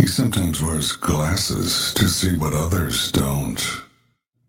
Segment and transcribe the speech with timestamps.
[0.00, 3.60] He sometimes wears glasses to see what others don't.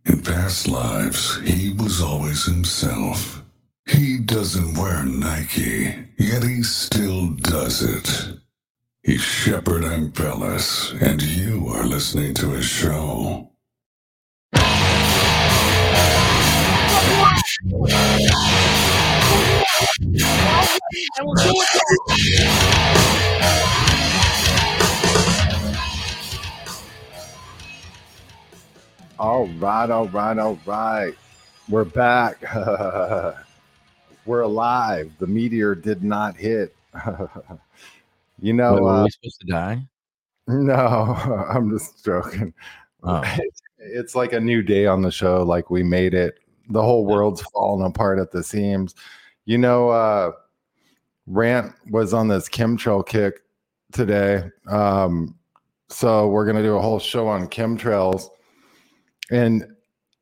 [0.06, 3.44] In past lives, he was always himself.
[3.86, 8.38] He doesn't wear Nike, yet he still does it.
[9.04, 13.52] He's Shepard Ambellas, and you are listening to his show.
[29.22, 31.14] All right, all right, all right.
[31.70, 32.42] We're back.
[34.26, 35.12] We're alive.
[35.20, 36.76] The meteor did not hit.
[38.42, 39.88] you know, Wait, uh, we supposed to die?
[40.48, 40.76] no,
[41.54, 42.52] I'm just joking.
[43.04, 43.24] Oh.
[43.78, 45.44] It's like a new day on the show.
[45.44, 46.40] Like we made it.
[46.70, 48.96] The whole world's falling apart at the seams.
[49.46, 50.32] You know, uh,
[51.28, 53.44] Rant was on this chemtrail kick
[53.92, 54.50] today.
[54.68, 55.36] Um,
[55.90, 58.32] so we're gonna do a whole show on chemtrails.
[59.32, 59.66] And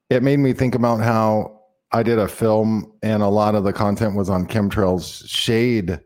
[0.10, 1.60] it made me think about how
[1.92, 6.00] I did a film and a lot of the content was on chemtrails shade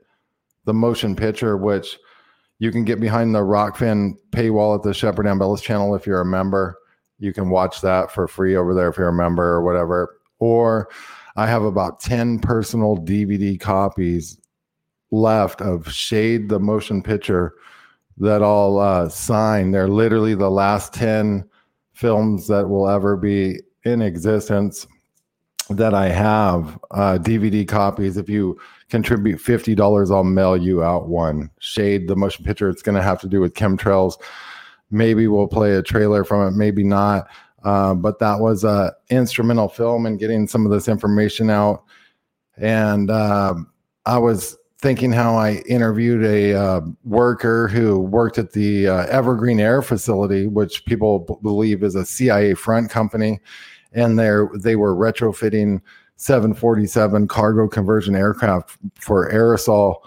[0.66, 1.98] the motion picture, which
[2.60, 6.26] you can get behind the Rokfin paywall at the Shepard Ambellas channel if you're a
[6.26, 6.78] member.
[7.20, 10.18] You can watch that for free over there if you're a member or whatever.
[10.40, 10.90] Or
[11.36, 14.40] I have about 10 personal DVD copies
[15.12, 17.54] left of Shade the Motion Picture
[18.18, 19.72] that I'll uh, sign.
[19.72, 21.44] They're literally the last 10
[22.04, 24.86] films that will ever be in existence
[25.70, 28.18] that I have uh, DVD copies.
[28.18, 28.60] If you
[28.90, 31.50] contribute fifty dollars, I'll mail you out one.
[31.60, 32.68] Shade the motion picture.
[32.68, 34.16] It's going to have to do with chemtrails.
[34.92, 36.58] Maybe we'll play a trailer from it.
[36.58, 37.30] Maybe not.
[37.64, 41.86] Uh, but that was a instrumental film in getting some of this information out.
[42.58, 43.72] And um
[44.06, 49.62] I was thinking how I interviewed a uh, worker who worked at the uh, Evergreen
[49.62, 53.40] Air Facility, which people b- believe is a CIA front company,
[53.94, 54.30] and they
[54.60, 55.82] they were retrofitting
[56.18, 60.02] 747 cargo conversion aircraft for aerosol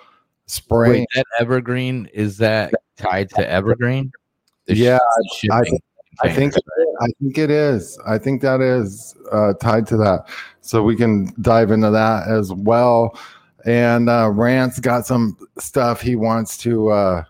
[0.44, 0.92] spraying.
[0.92, 4.12] Wait, that Evergreen is that tied to Evergreen?
[4.66, 4.98] The Yeah,
[5.34, 5.62] sh- I,
[6.22, 6.54] I think.
[7.00, 7.98] I think it is.
[8.06, 10.24] I think that is uh, tied to that.
[10.62, 13.18] So we can dive into that as well.
[13.66, 17.24] And uh, Rant's got some stuff he wants to uh,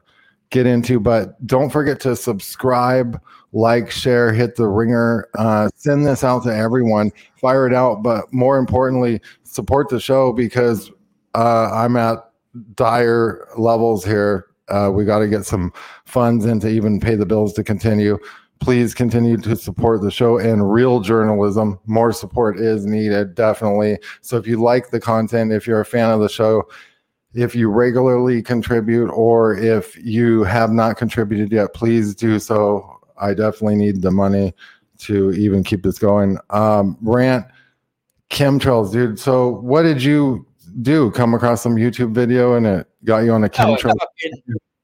[0.50, 3.20] get into, but don't forget to subscribe,
[3.52, 7.10] like, share, hit the ringer, uh, send this out to everyone,
[7.40, 8.02] fire it out.
[8.02, 10.90] But more importantly, support the show because
[11.34, 12.18] uh, I'm at
[12.74, 14.46] dire levels here.
[14.68, 15.72] Uh, we got to get some
[16.04, 18.18] funds in to even pay the bills to continue.
[18.60, 21.78] Please continue to support the show and real journalism.
[21.86, 23.98] More support is needed, definitely.
[24.22, 26.64] So if you like the content, if you're a fan of the show,
[27.34, 32.98] if you regularly contribute or if you have not contributed yet, please do so.
[33.18, 34.54] I definitely need the money
[35.00, 36.38] to even keep this going.
[36.50, 37.44] Um, rant
[38.30, 39.18] chemtrails, dude.
[39.18, 40.46] So what did you
[40.82, 41.10] do?
[41.10, 43.92] Come across some YouTube video and it got you on a Oh, chemtrail?
[43.98, 44.42] fucking-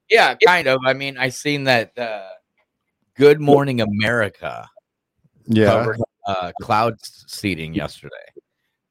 [0.09, 0.79] yeah, kind of.
[0.85, 2.27] I mean, I seen that uh,
[3.15, 4.67] Good Morning America
[5.47, 5.65] yeah.
[5.65, 8.15] covered uh, cloud seeding yesterday,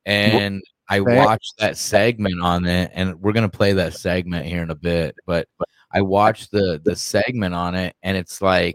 [0.07, 4.71] and I watched that segment on it, and we're gonna play that segment here in
[4.71, 5.17] a bit.
[5.27, 5.49] But
[5.93, 8.75] I watched the the segment on it, and it's like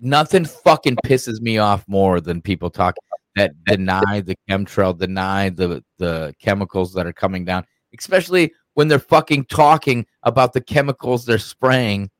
[0.00, 2.96] nothing fucking pisses me off more than people talk
[3.36, 7.64] that deny the chemtrail, deny the the chemicals that are coming down,
[7.98, 12.10] especially when they're fucking talking about the chemicals they're spraying.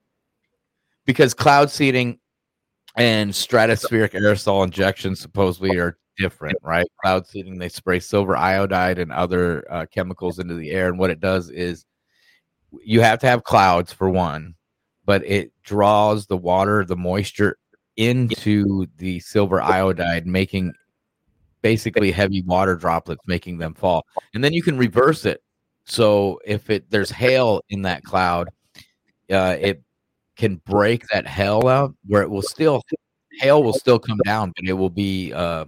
[1.07, 2.19] Because cloud seeding
[2.97, 6.87] and stratospheric aerosol injection supposedly are different, right?
[7.03, 11.11] Cloud seeding, they spray silver iodide and other uh, chemicals into the air, and what
[11.11, 11.85] it does is
[12.85, 14.55] you have to have clouds for one,
[15.05, 17.57] but it draws the water, the moisture
[17.97, 20.73] into the silver iodide, making
[21.63, 24.05] basically heavy water droplets, making them fall.
[24.35, 25.43] And then you can reverse it.
[25.85, 28.51] So if it there's hail in that cloud,
[29.31, 29.83] uh, it
[30.41, 32.83] can break that hail out where it will still
[33.41, 35.67] hail will still come down, but it will be uh,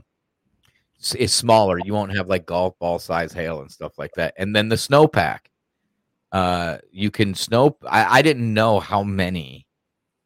[1.14, 1.78] it's smaller.
[1.84, 4.32] You won't have like golf ball size hail and stuff like that.
[4.38, 5.40] And then the snowpack,
[6.32, 7.76] uh, you can snow.
[7.86, 9.66] I, I didn't know how many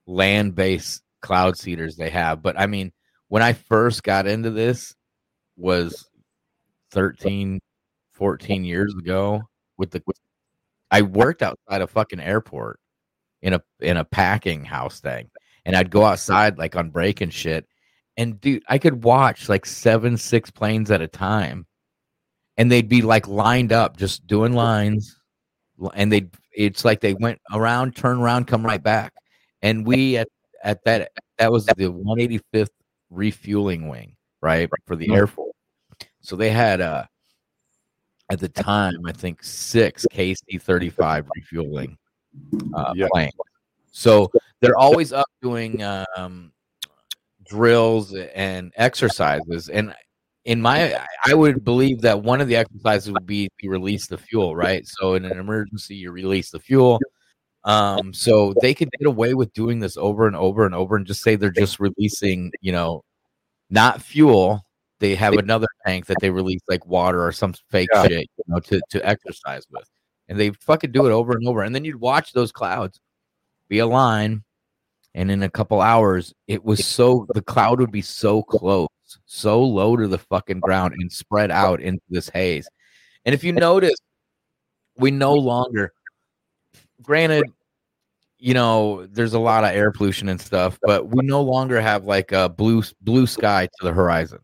[0.06, 2.92] land based cloud seeders they have, but I mean,
[3.26, 4.94] when I first got into this
[5.56, 6.08] was
[6.92, 7.60] 13,
[8.12, 9.42] 14 years ago
[9.76, 10.00] with the,
[10.92, 12.78] I worked outside a fucking airport
[13.46, 15.30] in a, in a packing house thing.
[15.64, 17.64] And I'd go outside like on break and shit.
[18.16, 21.66] And dude, I could watch like seven, six planes at a time,
[22.56, 25.20] and they'd be like lined up, just doing lines,
[25.94, 29.12] and they it's like they went around, turn around, come right back,
[29.60, 30.28] and we at
[30.64, 32.70] at that that was the 185th
[33.10, 35.52] refueling wing, right for the Air Force.
[36.20, 37.04] So they had uh
[38.30, 41.98] at the time I think six KC 35 refueling
[42.74, 43.08] uh, yeah.
[43.10, 43.32] planes.
[43.92, 44.30] So
[44.60, 46.52] they're always up doing um
[47.44, 49.94] drills and exercises and
[50.44, 54.18] in my i would believe that one of the exercises would be to release the
[54.18, 56.98] fuel right so in an emergency you release the fuel
[57.64, 61.06] um so they could get away with doing this over and over and over and
[61.06, 63.02] just say they're just releasing you know
[63.70, 64.60] not fuel
[64.98, 68.06] they have another tank that they release like water or some fake yeah.
[68.06, 69.88] shit you know to, to exercise with
[70.28, 73.00] and they fucking do it over and over and then you'd watch those clouds
[73.68, 74.42] be a line
[75.14, 78.88] and in a couple hours it was so the cloud would be so close
[79.26, 82.68] so low to the fucking ground and spread out into this haze.
[83.24, 83.94] And if you notice
[84.96, 85.92] we no longer
[87.02, 87.44] granted
[88.38, 92.04] you know there's a lot of air pollution and stuff but we no longer have
[92.04, 94.38] like a blue blue sky to the horizon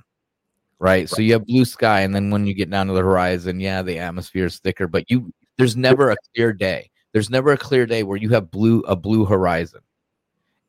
[0.78, 1.08] right?
[1.08, 3.82] So you have blue sky and then when you get down to the horizon yeah
[3.82, 6.90] the atmosphere is thicker but you there's never a clear day.
[7.12, 9.80] There's never a clear day where you have blue a blue horizon.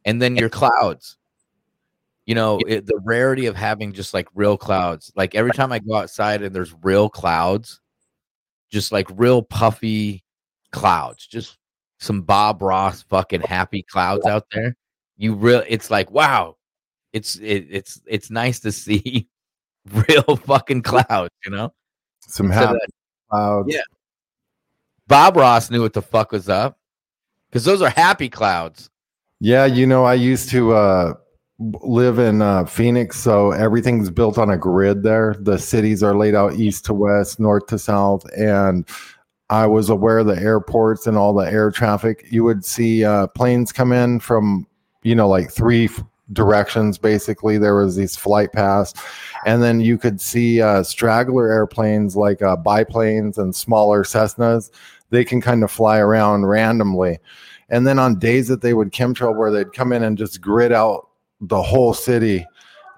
[0.05, 1.17] And then your clouds.
[2.25, 5.11] You know it, the rarity of having just like real clouds.
[5.15, 7.81] Like every time i go outside and there's real clouds
[8.71, 10.23] just like real puffy
[10.71, 11.57] clouds just
[11.99, 14.75] some bob ross fucking happy clouds out there
[15.17, 16.55] you real it's like wow.
[17.11, 19.27] It's it, it's it's nice to see
[20.09, 21.73] real fucking clouds you know?
[22.21, 23.73] Some happy so clouds.
[23.73, 23.81] Yeah
[25.13, 26.77] bob ross knew what the fuck was up
[27.49, 28.89] because those are happy clouds
[29.45, 31.15] yeah, you know, I used to uh,
[31.59, 35.35] live in uh, Phoenix, so everything's built on a grid there.
[35.37, 38.87] The cities are laid out east to west, north to south, and
[39.49, 42.25] I was aware of the airports and all the air traffic.
[42.29, 44.65] You would see uh, planes come in from,
[45.01, 46.01] you know, like three f-
[46.31, 46.97] directions.
[46.97, 48.93] Basically, there was these flight paths,
[49.45, 54.71] and then you could see uh, straggler airplanes like uh, biplanes and smaller Cessnas.
[55.13, 57.19] They can kind of fly around randomly
[57.69, 60.71] and then on days that they would chemtrail, where they'd come in and just grid
[60.71, 61.09] out
[61.41, 62.45] the whole city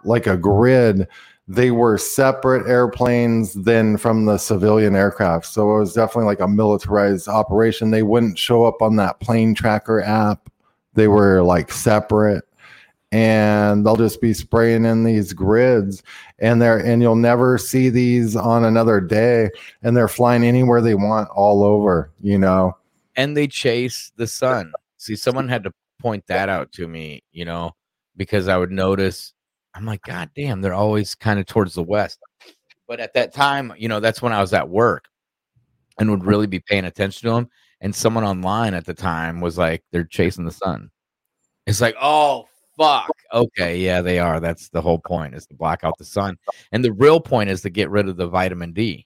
[0.04, 1.08] like a grid,
[1.48, 5.46] they were separate airplanes than from the civilian aircraft.
[5.46, 7.92] So it was definitely like a militarized operation.
[7.92, 10.50] They wouldn't show up on that plane tracker app.
[10.94, 12.45] They were like separate
[13.16, 16.04] and they'll just be spraying in these grids
[16.40, 19.50] and they're and you'll never see these on another day
[19.84, 22.76] and they're flying anywhere they want all over, you know
[23.16, 24.74] and they chase the sun.
[24.98, 27.76] See, someone had to point that out to me, you know,
[28.18, 29.34] because I would notice,
[29.74, 32.20] I'm like, God damn, they're always kind of towards the west.
[32.88, 35.08] But at that time, you know, that's when I was at work
[36.00, 37.50] and would really be paying attention to them.
[37.82, 40.92] And someone online at the time was like, they're chasing the sun.
[41.66, 43.12] It's like, oh, fuck.
[43.34, 43.78] Okay.
[43.78, 44.40] Yeah, they are.
[44.40, 46.38] That's the whole point is to block out the sun.
[46.72, 49.06] And the real point is to get rid of the vitamin D.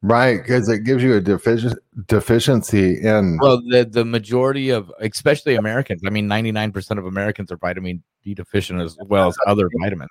[0.00, 1.76] Right, because it gives you a defici-
[2.06, 3.38] deficiency in.
[3.40, 7.56] Well, the the majority of, especially Americans, I mean, ninety nine percent of Americans are
[7.56, 10.10] vitamin D deficient as well as other vitamins.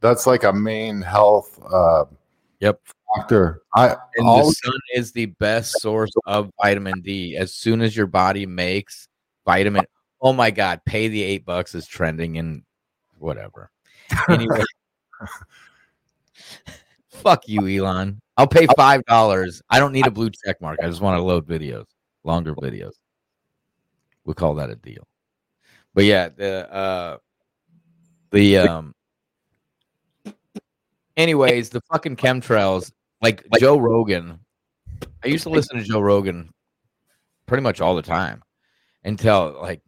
[0.00, 1.60] That's like a main health.
[1.70, 2.06] Uh,
[2.60, 2.80] yep.
[3.14, 3.62] Factor.
[3.74, 7.36] I and the sun is the best source of vitamin D.
[7.36, 9.06] As soon as your body makes
[9.44, 9.84] vitamin,
[10.20, 12.62] oh my god, pay the eight bucks is trending and
[13.18, 13.70] whatever.
[14.28, 14.62] Anyway.
[17.08, 18.20] Fuck you, Elon.
[18.36, 19.62] I'll pay five dollars.
[19.70, 20.78] I don't need a blue check mark.
[20.82, 21.86] I just want to load videos,
[22.24, 22.92] longer videos.
[24.24, 25.06] We call that a deal.
[25.94, 27.16] But yeah, the uh
[28.30, 28.94] the um
[31.16, 32.92] anyways, the fucking chemtrails,
[33.22, 34.40] like Joe Rogan.
[35.24, 36.52] I used to listen to Joe Rogan
[37.46, 38.42] pretty much all the time
[39.04, 39.80] until like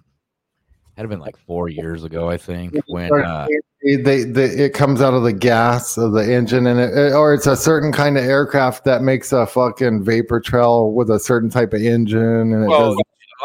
[0.99, 3.47] had have been like four years ago, I think, when uh,
[3.85, 7.47] they, they, it comes out of the gas of the engine, and it, or it's
[7.47, 11.73] a certain kind of aircraft that makes a fucking vapor trail with a certain type
[11.73, 12.52] of engine.
[12.52, 12.97] And well,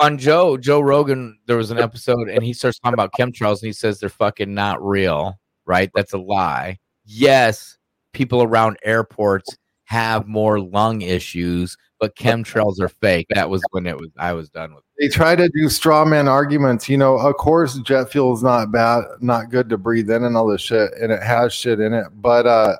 [0.01, 3.67] on Joe Joe Rogan, there was an episode, and he starts talking about chemtrails, and
[3.67, 5.39] he says they're fucking not real.
[5.67, 5.91] Right?
[5.93, 6.79] That's a lie.
[7.05, 7.77] Yes,
[8.13, 13.27] people around airports have more lung issues, but chemtrails are fake.
[13.29, 14.09] That was when it was.
[14.17, 14.83] I was done with.
[14.99, 16.89] They try to do straw man arguments.
[16.89, 20.35] You know, of course, jet fuel is not bad, not good to breathe in, and
[20.35, 22.07] all this shit, and it has shit in it.
[22.15, 22.75] But uh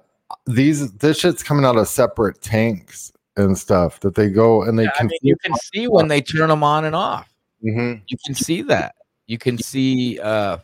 [0.45, 4.83] these this shit's coming out of separate tanks and stuff that they go and they
[4.83, 5.05] yeah, can.
[5.05, 7.33] I mean, you can see when they turn them on and off.
[7.65, 8.01] Mm-hmm.
[8.07, 8.95] You can see that.
[9.27, 10.19] You can see.
[10.19, 10.57] uh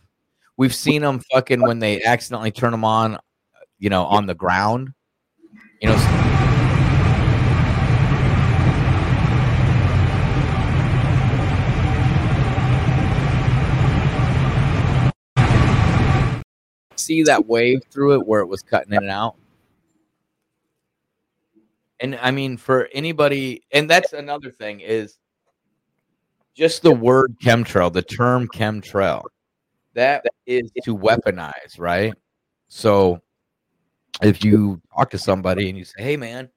[0.58, 3.20] We've seen them fucking when they accidentally turn them on,
[3.78, 4.92] you know, on the ground.
[5.82, 6.29] You know.
[17.00, 19.36] See that wave through it where it was cutting in and out?
[22.00, 25.18] And I mean, for anybody, and that's another thing is
[26.56, 29.24] just the word chemtrail, the term chemtrail,
[29.94, 32.14] that is to weaponize, right?
[32.68, 33.22] So
[34.22, 36.50] if you talk to somebody and you say, hey, man,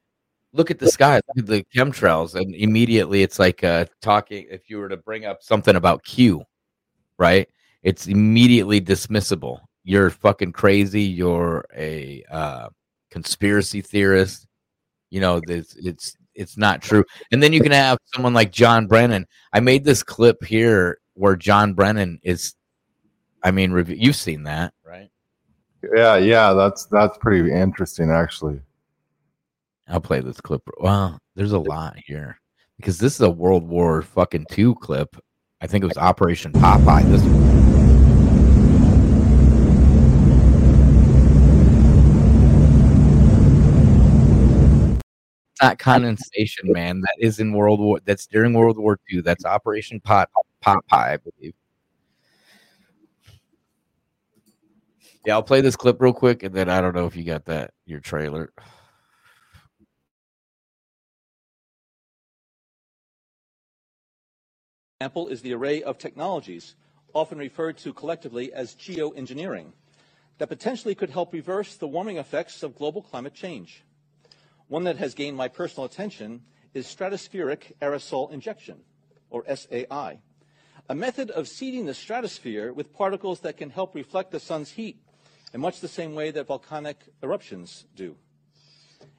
[0.52, 4.68] look at the sky, look at the chemtrails, and immediately it's like uh, talking, if
[4.68, 6.42] you were to bring up something about Q,
[7.18, 7.49] right?
[7.82, 11.02] It's immediately dismissible you're fucking crazy.
[11.02, 12.68] You're a uh,
[13.10, 14.46] conspiracy theorist.
[15.10, 17.04] You know, it's it's it's not true.
[17.30, 19.26] And then you can have someone like John Brennan.
[19.52, 22.54] I made this clip here where John Brennan is.
[23.44, 25.10] I mean, review, you've seen that, right?
[25.94, 28.60] Yeah, yeah, that's that's pretty interesting, actually.
[29.88, 30.62] I'll play this clip.
[30.78, 32.38] Well, there's a lot here
[32.76, 35.16] because this is a World War fucking two clip.
[35.60, 37.02] I think it was Operation Popeye.
[37.10, 37.62] This.
[45.61, 47.00] Not condensation, man.
[47.00, 48.00] That is in World War.
[48.04, 49.21] That's during World War II.
[49.21, 50.30] That's Operation Pot
[50.64, 51.54] Popeye, I believe.
[55.25, 57.44] Yeah, I'll play this clip real quick, and then I don't know if you got
[57.44, 58.52] that your trailer.
[65.00, 66.76] Example is the array of technologies,
[67.12, 69.73] often referred to collectively as geoengineering,
[70.38, 73.82] that potentially could help reverse the warming effects of global climate change.
[74.73, 78.81] One that has gained my personal attention is stratospheric aerosol injection,
[79.29, 80.21] or SAI,
[80.88, 84.97] a method of seeding the stratosphere with particles that can help reflect the sun's heat
[85.52, 88.17] in much the same way that volcanic eruptions do.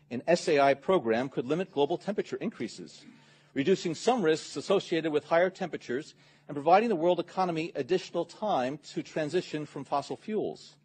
[0.09, 3.05] An SAI program could limit global temperature increases,
[3.53, 6.15] reducing some risks associated with higher temperatures
[6.47, 10.77] and providing the world economy additional time to transition from fossil fuels.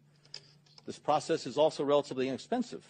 [0.85, 2.85] This process is also relatively inexpensive,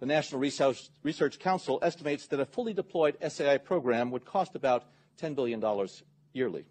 [0.00, 4.84] the National Research Council estimates that a fully deployed SAI program would cost about
[5.20, 5.62] $10 billion
[6.32, 6.64] yearly.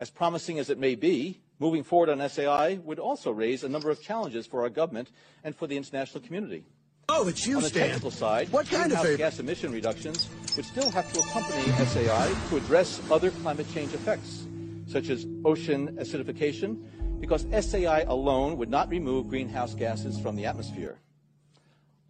[0.00, 3.90] As promising as it may be, moving forward on SAI would also raise a number
[3.90, 5.10] of challenges for our government
[5.44, 6.64] and for the international community.
[7.08, 7.86] Oh, it's you, On the Stan.
[7.88, 9.16] technical side, what kind of greenhouse favor?
[9.18, 14.46] gas emission reductions would still have to accompany SAI to address other climate change effects,
[14.88, 16.82] such as ocean acidification,
[17.20, 20.98] because SAI alone would not remove greenhouse gases from the atmosphere.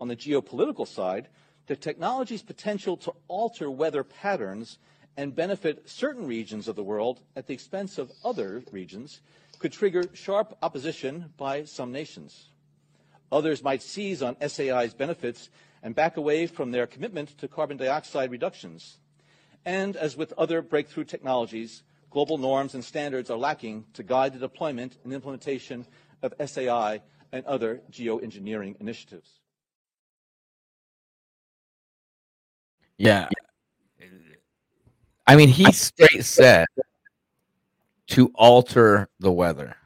[0.00, 1.28] On the geopolitical side,
[1.66, 4.78] the technology's potential to alter weather patterns
[5.16, 9.20] and benefit certain regions of the world at the expense of other regions
[9.58, 12.50] could trigger sharp opposition by some nations.
[13.32, 15.48] Others might seize on SAI's benefits
[15.82, 18.98] and back away from their commitment to carbon dioxide reductions.
[19.64, 24.38] And as with other breakthrough technologies, global norms and standards are lacking to guide the
[24.38, 25.86] deployment and implementation
[26.22, 27.00] of SAI
[27.32, 29.28] and other geoengineering initiatives.
[32.98, 33.28] Yeah.
[35.26, 36.66] I mean, he straight said
[38.08, 39.76] to alter the weather.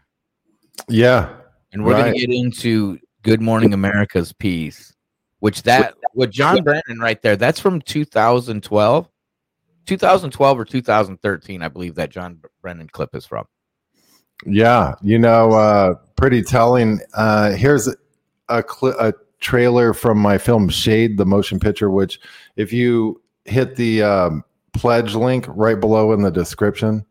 [0.89, 1.35] Yeah.
[1.73, 2.03] And we're Right.
[2.03, 4.95] going to get into Good Morning America's piece,
[5.39, 9.09] which that, with John Brennan right there, that's from 2012.
[9.87, 13.47] 2012 or 2013, I believe that John Brennan clip is from.
[14.47, 17.01] Yeah, you know, uh, pretty telling.
[17.15, 17.89] Uh, here's
[18.49, 21.91] a cl- a trailer from my film Shade, the motion picture.
[21.91, 22.21] Which,
[22.61, 27.05] if you hit the um, pledge link right below in the description,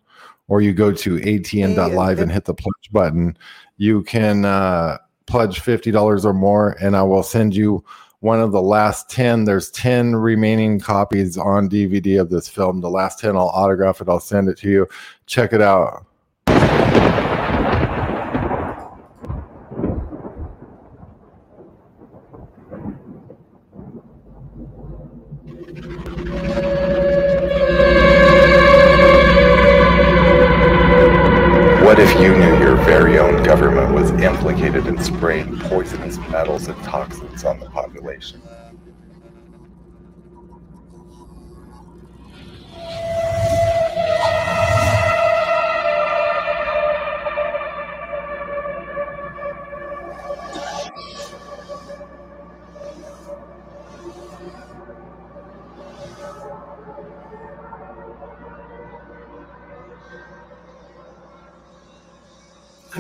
[0.48, 3.38] or you go to atn.live and hit the pledge button,
[3.78, 7.84] you can uh, pledge fifty dollars or more, and I will send you
[8.20, 9.46] one of the last 10.
[9.46, 12.82] There's 10 remaining copies on DVD of this film.
[12.82, 14.88] The last 10, I'll autograph it, I'll send it to you.
[15.26, 16.06] Check it out.
[34.70, 38.40] Implicated in spraying poisonous metals and toxins on the population?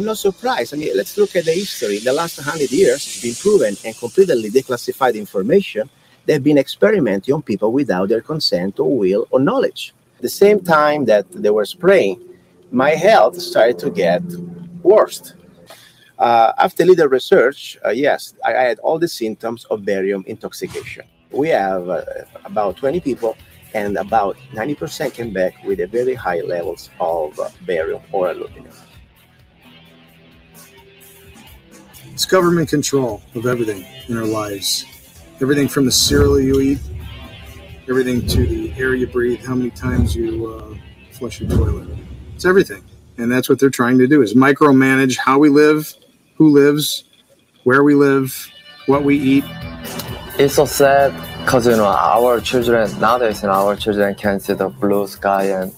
[0.09, 0.73] Not surprised.
[0.73, 1.97] I mean, let's look at the history.
[1.97, 5.89] In the last 100 years, it's been proven and completely declassified information.
[6.25, 9.93] They've been experimenting on people without their consent or will or knowledge.
[10.17, 12.17] At the same time that they were spraying,
[12.71, 14.23] my health started to get
[14.81, 15.33] worse.
[16.17, 21.05] Uh, after little research, uh, yes, I, I had all the symptoms of barium intoxication.
[21.31, 22.01] We have uh,
[22.45, 23.37] about 20 people,
[23.73, 28.73] and about 90% came back with a very high levels of uh, barium or aluminum.
[32.19, 34.83] It's government control of everything in our lives.
[35.39, 36.79] Everything from the cereal you eat,
[37.87, 40.75] everything to the air you breathe, how many times you uh,
[41.13, 41.87] flush your toilet.
[42.35, 42.83] It's everything.
[43.17, 45.95] And that's what they're trying to do is micromanage how we live,
[46.35, 47.05] who lives,
[47.63, 48.51] where we live,
[48.87, 49.45] what we eat.
[50.37, 51.13] It's so sad
[51.45, 55.45] because you know our children nowadays, you know, our children can see the blue sky
[55.45, 55.73] and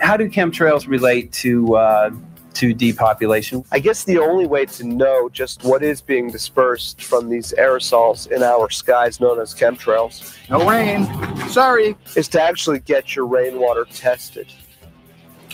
[0.00, 2.10] How do chemtrails relate to uh,
[2.54, 3.64] to depopulation?
[3.72, 8.30] I guess the only way to know just what is being dispersed from these aerosols
[8.30, 11.06] in our skies, known as chemtrails, No rain.
[11.48, 11.96] Sorry.
[12.16, 14.46] is to actually get your rainwater tested.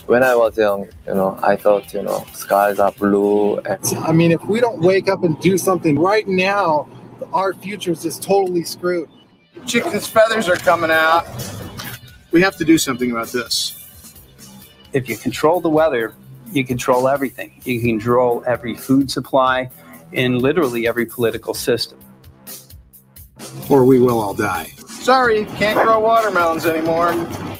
[0.07, 4.11] when I was young, you know, I thought you know skies are blue and I
[4.11, 6.87] mean, if we don't wake up and do something right now,
[7.33, 9.09] our future is just totally screwed.
[9.65, 11.25] Chicken's feathers are coming out.
[12.31, 13.77] We have to do something about this.
[14.93, 16.15] If you control the weather,
[16.51, 17.51] you control everything.
[17.63, 19.69] You control every food supply
[20.13, 21.99] and literally every political system.
[23.69, 24.65] Or we will all die.
[24.87, 27.13] Sorry, can't grow watermelons anymore.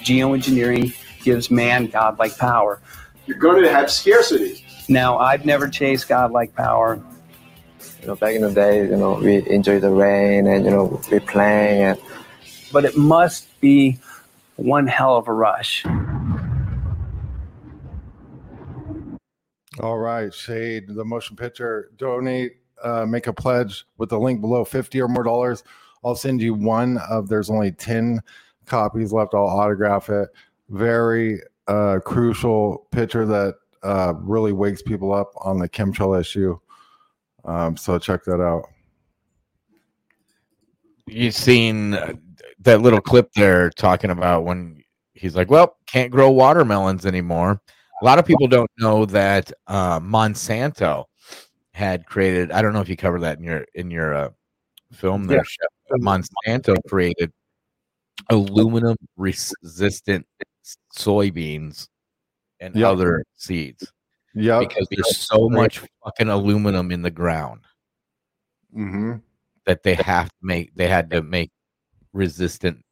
[0.04, 2.82] Geoengineering gives man godlike power.
[3.26, 4.64] You're going to have scarcity.
[4.90, 7.02] Now, I've never chased godlike power.
[8.02, 11.02] you know back in the day, you know, we enjoy the rain and you know
[11.12, 12.00] we playing and
[12.72, 14.00] but it must be
[14.56, 15.86] one hell of a rush.
[19.80, 24.66] All right, Shade, the motion picture, donate, uh, make a pledge with the link below
[24.66, 25.64] 50 or more dollars.
[26.04, 28.20] I'll send you one of there's only 10
[28.66, 29.34] copies left.
[29.34, 30.30] I'll autograph it.
[30.70, 36.60] Very uh, crucial picture that uh, really wakes people up on the chemtrail issue.
[37.46, 38.68] Um, so check that out.
[41.08, 42.14] You've seen uh,
[42.60, 47.62] that little clip there talking about when he's like, "Well, can't grow watermelons anymore."
[48.02, 51.06] A lot of people don't know that uh, Monsanto
[51.74, 52.52] had created.
[52.52, 54.30] I don't know if you covered that in your in your uh,
[54.92, 55.46] film there.
[55.46, 55.68] Chef,
[56.02, 57.32] Monsanto created
[58.30, 60.26] aluminum resistant
[60.96, 61.88] soybeans
[62.60, 62.88] and Yep.
[62.90, 63.92] other seeds
[64.34, 67.62] Yeah, because there's so much fucking aluminum in the ground
[68.74, 69.16] hmm
[69.66, 71.52] that they have to make they had to make
[72.14, 72.84] resistant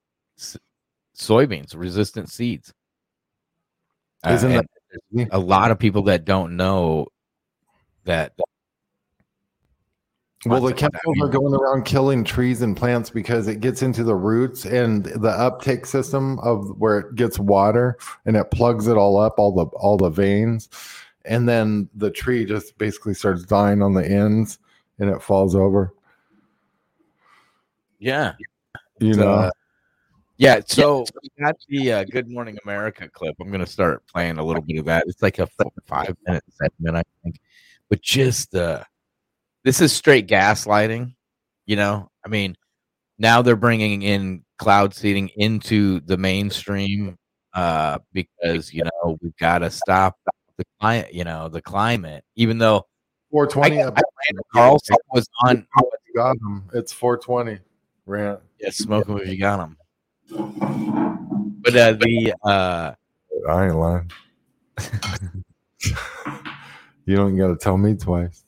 [1.15, 2.74] soybeans resistant seeds
[4.26, 4.79] Uh, Isn't and there's
[5.32, 7.08] a lot of people that don't know
[8.06, 8.34] that
[10.45, 13.82] Well, the What's it- chemicals are going around killing trees and plants because it gets
[13.82, 18.88] into the roots and the uptake system of where it gets water and it plugs
[18.88, 20.69] it all up, all the all the veins,
[21.25, 24.60] and then the tree just basically starts dying on the ends
[24.97, 25.93] and it falls over.
[27.99, 28.34] yeah.
[29.02, 29.52] You know, Uh,
[30.39, 34.43] yeah so we got the uh, good morning america clip i'm gonna start playing a
[34.43, 37.39] little bit of that it's like a four, five minute segment i think
[37.89, 38.82] but just uh
[39.63, 41.13] this is straight gaslighting
[41.65, 42.56] you know i mean
[43.19, 47.17] now they're bringing in cloud seeding into the mainstream
[47.54, 50.17] uh because you know we've got to stop
[50.58, 52.86] the climate you know the climate even though
[53.32, 53.84] 420.
[53.84, 54.02] I- I-
[54.54, 55.67] Carlson was on
[56.08, 56.67] You got them.
[56.73, 57.60] It's 420.
[58.06, 58.39] Rant.
[58.60, 59.78] yeah, smoke 'em if you got them
[60.32, 62.94] but uh the uh
[63.50, 64.12] I ain't lying.
[67.06, 68.44] you don't got to tell me twice.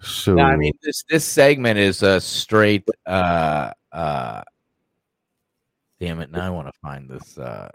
[0.00, 4.42] So No, I mean this this segment is a straight uh uh
[6.00, 7.70] damn it, now I want to find this uh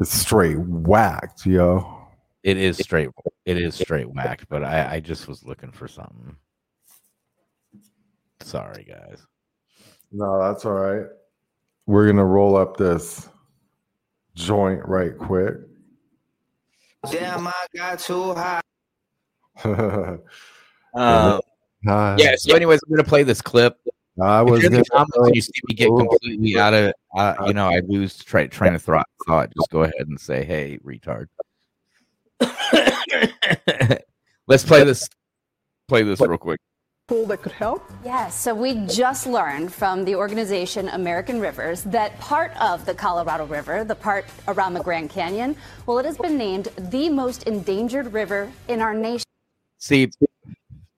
[0.00, 2.06] it's straight whacked, yo.
[2.42, 3.08] it is straight
[3.44, 6.36] it is straight whacked, but I, I just was looking for something.
[8.40, 9.26] Sorry guys.
[10.12, 11.06] No, that's all right.
[11.88, 13.30] We're gonna roll up this
[14.34, 15.54] joint right quick.
[17.10, 18.60] Damn, I got too high.
[19.64, 21.40] Um,
[21.86, 23.78] Uh, yeah, so anyways, I'm gonna play this clip.
[24.20, 27.34] I If was you're gonna comments you see me get completely out of it, uh,
[27.46, 29.54] you know, I lose try, train of thought, thought.
[29.54, 31.28] Just go ahead and say, "Hey, retard."
[34.48, 35.08] Let's play this.
[35.86, 36.60] Play this real quick.
[37.08, 37.90] Tool that could help?
[38.04, 43.46] Yes, so we just learned from the organization American Rivers that part of the Colorado
[43.46, 48.12] River, the part around the Grand Canyon, well, it has been named the most endangered
[48.12, 49.24] river in our nation.
[49.78, 50.10] See,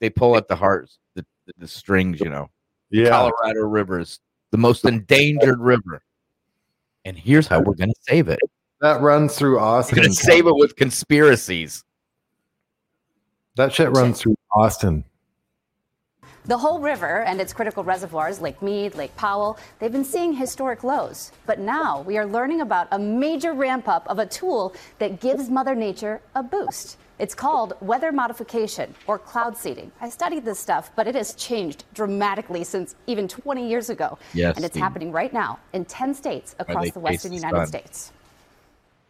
[0.01, 2.51] they pull at the hearts, the, the, the strings, you know.
[2.91, 3.11] Yeah.
[3.11, 4.19] Colorado River is
[4.51, 6.03] the most endangered river.
[7.05, 8.41] And here's how we're going to save it.
[8.81, 9.97] That runs through We're Austin.
[9.97, 11.85] going to save it with conspiracies.
[13.57, 15.05] That shit runs through Austin.
[16.51, 20.83] The whole river and its critical reservoirs, Lake Mead, Lake Powell, they've been seeing historic
[20.83, 21.31] lows.
[21.47, 25.49] But now we are learning about a major ramp up of a tool that gives
[25.49, 26.97] Mother Nature a boost.
[27.21, 29.93] It's called weather modification or cloud seeding.
[30.01, 34.19] I studied this stuff, but it has changed dramatically since even 20 years ago.
[34.35, 34.83] Yes, and it's Steve.
[34.83, 37.85] happening right now in 10 states across the western United study.
[37.85, 38.13] States.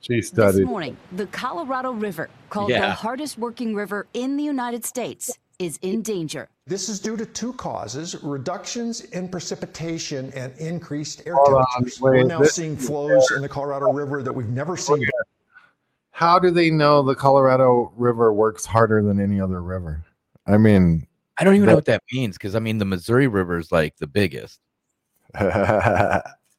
[0.02, 2.80] She This morning, the Colorado River, called Yeah.
[2.80, 6.48] the hardest working river in the United States, is in danger.
[6.66, 12.00] This is due to two causes reductions in precipitation and increased air Hold temperatures.
[12.00, 15.06] wait, We're now seeing flows in the Colorado River that we've never seen.
[16.12, 20.04] How do they know the Colorado River works harder than any other river?
[20.46, 21.06] I mean,
[21.38, 23.96] I don't even know what that means because I mean the Missouri River is like
[23.98, 24.60] the biggest.
[25.34, 25.42] it's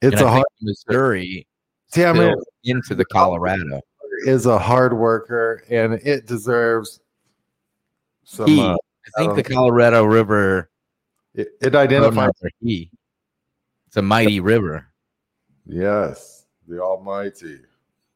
[0.01, 1.47] And a I hard Missouri
[1.87, 3.81] See, I mean- into the Colorado.
[4.25, 6.99] is a hard worker and it deserves
[8.23, 8.47] some.
[8.47, 10.69] He, uh, I think the don't- Colorado River.
[11.33, 12.31] It, it identifies.
[12.59, 12.89] He.
[13.87, 14.87] It's a mighty river.
[15.65, 17.59] Yes, the Almighty.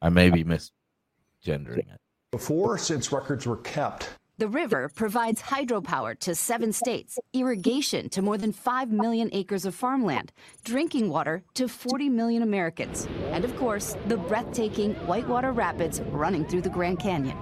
[0.01, 1.99] I may be misgendering it.
[2.31, 8.37] Before, since records were kept, The river provides hydropower to seven states, irrigation to more
[8.37, 10.33] than 5 million acres of farmland,
[10.65, 16.61] drinking water to 40 million Americans, and of course, the breathtaking Whitewater Rapids running through
[16.63, 17.37] the Grand Canyon.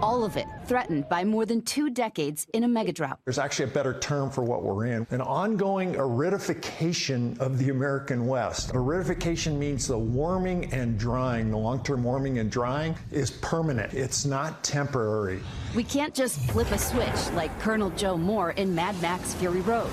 [0.00, 3.18] All of it threatened by more than two decades in a megadrought.
[3.24, 8.26] there's actually a better term for what we're in an ongoing aridification of the American
[8.26, 8.72] West.
[8.72, 14.24] Aridification means the warming and drying, the long term warming and drying is permanent, it's
[14.24, 15.40] not temporary.
[15.74, 19.90] We can't just flip a switch like Colonel Joe Moore in Mad Max Fury Road.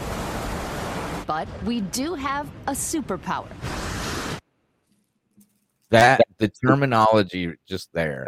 [1.27, 3.47] But we do have a superpower.
[5.89, 8.27] That the terminology just there.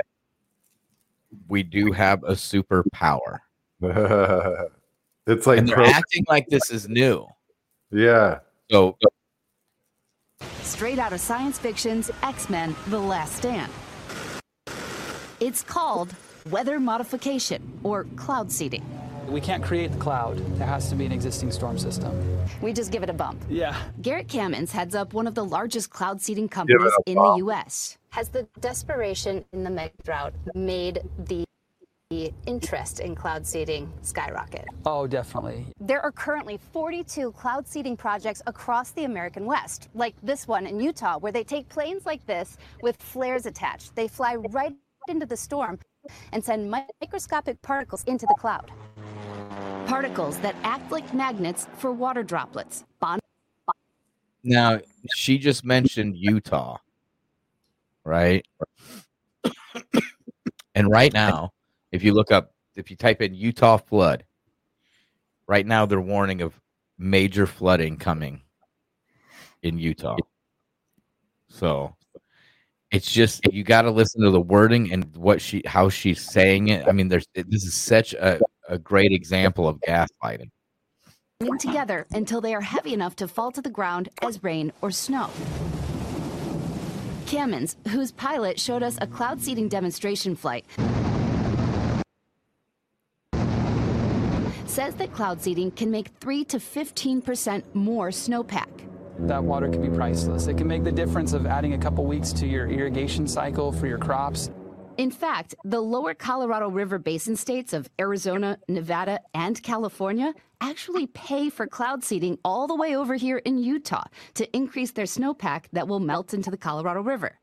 [1.48, 3.40] We do have a superpower.
[3.82, 7.28] it's like and they're pro- acting like this is new.
[7.92, 8.40] yeah.
[8.72, 13.72] So uh, Straight out of science fiction's X Men The Last Stand.
[15.40, 16.16] It's called
[16.50, 18.84] weather modification or cloud seeding.
[19.28, 20.38] We can't create the cloud.
[20.58, 22.12] There has to be an existing storm system.
[22.62, 23.42] We just give it a bump.
[23.50, 23.76] Yeah.
[24.02, 27.36] Garrett Cammans heads up one of the largest cloud seeding companies a in the.
[27.38, 27.98] U.S.
[28.14, 31.44] Has the desperation in the mega drought made the
[32.12, 34.66] the interest in cloud seeding skyrocket?
[34.86, 35.66] Oh, definitely.
[35.80, 40.80] There are currently 42 cloud seeding projects across the American West, like this one in
[40.80, 43.96] Utah, where they take planes like this with flares attached.
[43.96, 44.76] They fly right
[45.08, 45.80] into the storm
[46.34, 48.72] and send microscopic particles into the cloud.
[49.88, 52.84] Particles that act like magnets for water droplets.
[53.00, 53.22] Bond
[54.44, 54.80] now
[55.16, 56.78] she just mentioned Utah,
[58.06, 58.46] right?
[60.76, 61.52] and right now,
[61.92, 64.24] if you look up, if you type in Utah flood,
[65.48, 66.60] right now they're warning of
[66.98, 68.42] major flooding coming
[69.62, 70.18] in Utah.
[71.50, 71.96] So
[72.92, 76.70] it's just you got to listen to the wording and what she how she's saying
[76.70, 76.88] it.
[76.88, 78.40] I mean, there's this is such a,
[78.70, 80.50] a great example of gaslighting.
[81.60, 85.30] together until they are heavy enough to fall to the ground as rain or snow.
[87.34, 90.66] Cammans, whose pilot showed us a cloud seeding demonstration flight,
[94.68, 98.68] says that cloud seeding can make 3 to 15% more snowpack.
[99.18, 100.46] That water can be priceless.
[100.46, 103.88] It can make the difference of adding a couple weeks to your irrigation cycle for
[103.88, 104.52] your crops.
[104.98, 111.50] In fact, the lower Colorado River Basin states of Arizona, Nevada, and California actually pay
[111.50, 114.04] for cloud seeding all the way over here in Utah
[114.36, 117.40] to increase their snowpack that will melt into the Colorado River.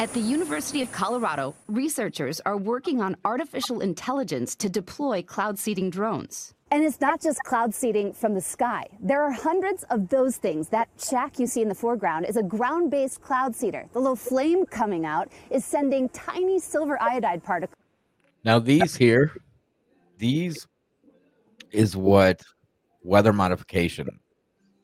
[0.00, 5.90] At the University of Colorado, researchers are working on artificial intelligence to deploy cloud seeding
[5.90, 6.54] drones.
[6.74, 8.88] And it's not just cloud seeding from the sky.
[8.98, 10.70] There are hundreds of those things.
[10.70, 13.86] That shack you see in the foreground is a ground based cloud seeder.
[13.92, 17.78] The little flame coming out is sending tiny silver iodide particles.
[18.44, 19.36] Now these here,
[20.18, 20.66] these
[21.70, 22.42] is what
[23.04, 24.08] weather modification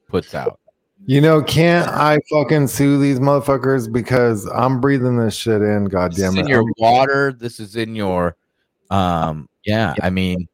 [0.07, 0.61] puts out.
[1.07, 5.87] You know, can't I fucking sue these motherfuckers because I'm breathing this shit in?
[5.87, 6.49] God This is in it!
[6.51, 7.33] your water.
[7.33, 8.37] This is in your,
[8.91, 9.95] um, yeah.
[10.01, 10.47] I mean,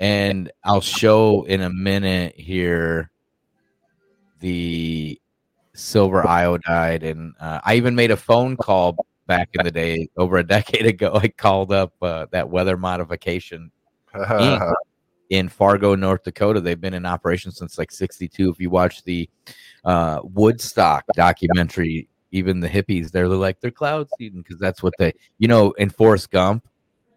[0.00, 3.10] and I'll show in a minute here
[4.40, 5.20] the
[5.74, 10.38] silver iodide, and uh, I even made a phone call back in the day, over
[10.38, 11.12] a decade ago.
[11.14, 13.70] I called up uh, that weather modification
[15.30, 16.60] in Fargo, North Dakota.
[16.60, 18.50] They've been in operation since like '62.
[18.50, 19.28] If you watch the
[19.84, 25.12] uh, Woodstock documentary, even the hippies, they're like they're cloud seeding because that's what they,
[25.38, 26.66] you know, in Forrest Gump.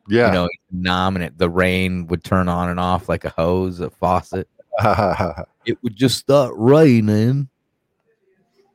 [0.08, 0.28] Yeah.
[0.28, 4.48] you know, nominate the rain would turn on and off like a hose, a faucet.
[5.66, 7.50] it would just start raining,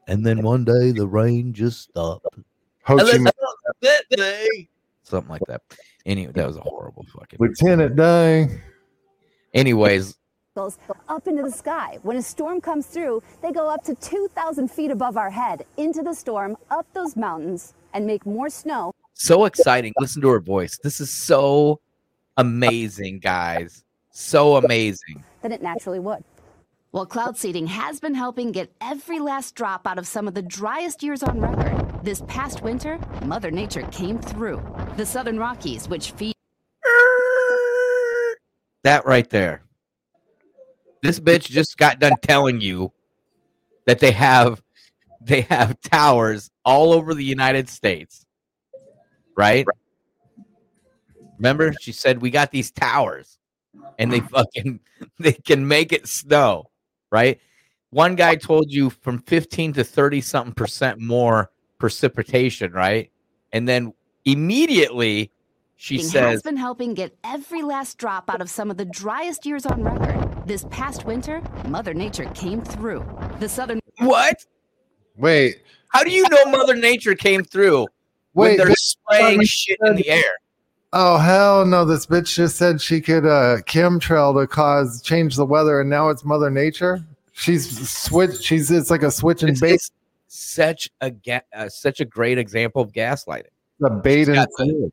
[0.07, 2.39] and then one day the rain just stopped.
[2.85, 3.31] Ho Chi Minh-
[4.11, 4.69] day-
[5.03, 5.62] Something like that.
[6.05, 7.39] Anyway, that was a horrible fucking.
[7.41, 8.61] Lieutenant Day.
[9.55, 10.17] Anyways,
[10.57, 11.99] up into the sky.
[12.03, 16.03] When a storm comes through, they go up to 2,000 feet above our head, into
[16.03, 18.93] the storm, up those mountains, and make more snow.
[19.19, 19.95] So exciting.
[19.99, 20.79] Listen to her voice.
[20.83, 21.81] This is so
[22.37, 23.83] amazing, guys.
[24.11, 25.25] So amazing.
[25.43, 26.23] than it naturally would.
[26.93, 30.43] Well, cloud seeding has been helping get every last drop out of some of the
[30.43, 32.05] driest years on record.
[32.05, 34.63] This past winter, Mother Nature came through.
[34.97, 36.35] The Southern Rockies, which feed
[38.85, 39.63] That right there.
[41.03, 42.93] This bitch just got done telling you
[43.87, 44.63] that they have
[45.23, 48.26] they have towers all over the United States.
[49.37, 49.66] Right?
[51.38, 53.38] Remember she said we got these towers
[53.99, 54.81] and they fucking
[55.18, 56.70] they can make it snow,
[57.11, 57.40] right?
[57.90, 63.11] One guy told you from 15 to 30 something percent more precipitation, right?
[63.53, 63.92] And then
[64.25, 65.31] immediately
[65.77, 69.44] she says has been helping get every last drop out of some of the driest
[69.44, 70.46] years on record.
[70.46, 73.05] This past winter, Mother Nature came through.
[73.40, 74.37] The Southern What?
[75.16, 75.62] Wait.
[75.88, 77.88] How do you know Mother Nature came through when
[78.37, 80.22] Wait, they're spraying shit in the air?
[80.92, 81.85] Oh hell no!
[81.85, 86.11] This bitch just said she could uh chemtrail to cause change the weather, and now
[86.11, 87.05] it's Mother Nature.
[87.33, 88.42] She's switch.
[88.42, 89.81] She's it's like a switch and bait.
[90.29, 93.49] Such a ga- uh, such a great example of gaslighting.
[93.81, 94.90] The bait and the,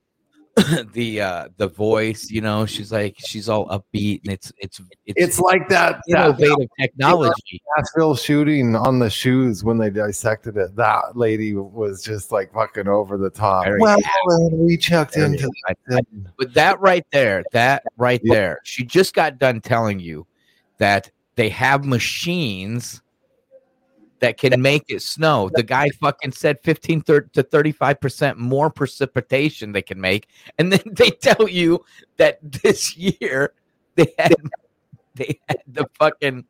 [0.94, 5.16] the uh the voice, you know, she's like she's all upbeat and it's it's it's,
[5.16, 7.62] It's like that, that innovative technology.
[7.76, 10.76] Nashville shooting on the shoes when they dissected it.
[10.76, 13.66] That lady was just like fucking over the top.
[13.66, 13.98] Very well,
[14.52, 16.02] we checked Very into I- I-
[16.38, 20.28] but that right there, that right there, she just got done telling you
[20.78, 23.02] that they have machines
[24.24, 25.50] that can make it snow.
[25.54, 30.28] The guy fucking said 15 to 35% more precipitation they can make.
[30.58, 31.84] And then they tell you
[32.18, 33.54] that this year
[33.96, 34.36] they had
[35.16, 36.46] they had the fucking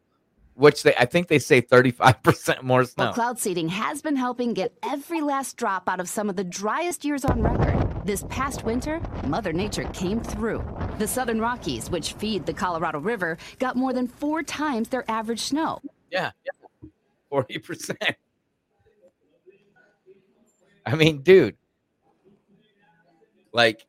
[0.54, 3.06] which they I think they say 35% more snow.
[3.06, 6.44] Well, cloud seeding has been helping get every last drop out of some of the
[6.44, 8.06] driest years on record.
[8.06, 10.64] This past winter, Mother Nature came through.
[11.00, 15.40] The Southern Rockies, which feed the Colorado River, got more than 4 times their average
[15.40, 15.80] snow.
[16.12, 16.32] Yeah.
[16.46, 16.62] yeah.
[17.34, 18.15] 40%.
[20.86, 21.56] I mean, dude,
[23.54, 23.88] like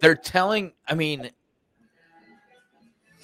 [0.00, 1.30] they're telling, I mean,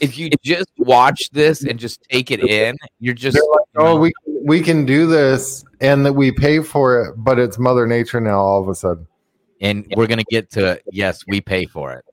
[0.00, 4.12] if you just watch this and just take it in, you're just like, oh, we
[4.26, 8.38] we can do this, and that we pay for it, but it's Mother Nature now.
[8.38, 9.06] All of a sudden,
[9.60, 12.04] and we're gonna get to yes, we pay for it.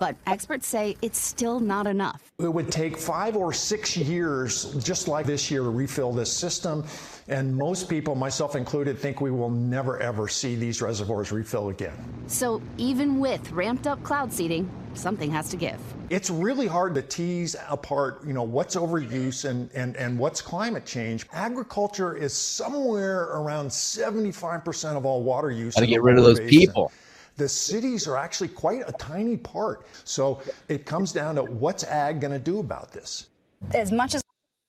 [0.00, 2.32] But experts say it's still not enough.
[2.38, 6.86] It would take five or six years, just like this year, to refill this system.
[7.28, 11.92] And most people, myself included, think we will never ever see these reservoirs refill again.
[12.28, 15.78] So even with ramped up cloud seeding, something has to give.
[16.08, 20.86] It's really hard to tease apart, you know, what's overuse and, and, and what's climate
[20.86, 21.26] change.
[21.34, 25.74] Agriculture is somewhere around 75% of all water use.
[25.74, 26.58] Gotta get rid of those basin.
[26.58, 26.92] people.
[27.40, 29.86] The cities are actually quite a tiny part.
[30.04, 33.28] So it comes down to what's ag going to do about this?
[33.72, 34.22] As much as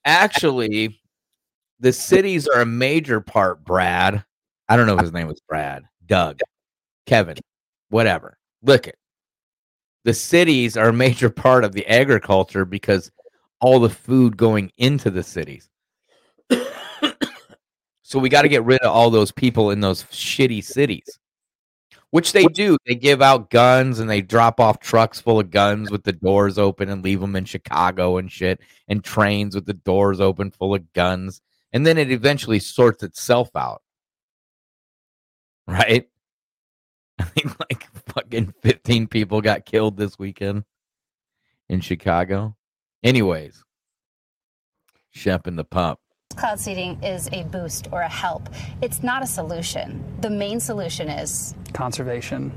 [0.06, 0.98] Actually,
[1.82, 3.66] the cities are a major part.
[3.66, 4.24] Brad,
[4.70, 6.40] I don't know if his name was Brad, Doug,
[7.06, 7.36] Kevin.
[7.90, 8.38] whatever.
[8.64, 8.96] Look it.
[10.06, 13.12] The cities are a major part of the agriculture because
[13.60, 15.68] all the food going into the cities.
[18.02, 21.20] so we got to get rid of all those people in those shitty cities.
[22.12, 22.78] Which they do.
[22.86, 26.58] They give out guns and they drop off trucks full of guns with the doors
[26.58, 30.76] open and leave them in Chicago and shit, and trains with the doors open full
[30.76, 31.42] of guns.
[31.72, 33.82] And then it eventually sorts itself out.
[35.68, 36.10] Right?
[37.20, 40.66] I think like fucking 15 people got killed this weekend
[41.70, 42.58] in Chicago.
[43.04, 43.64] Anyways,
[45.12, 46.00] Shep and the pup.
[46.34, 48.50] Cloud seeding is a boost or a help.
[48.82, 50.04] It's not a solution.
[50.22, 52.52] The main solution is Conservation.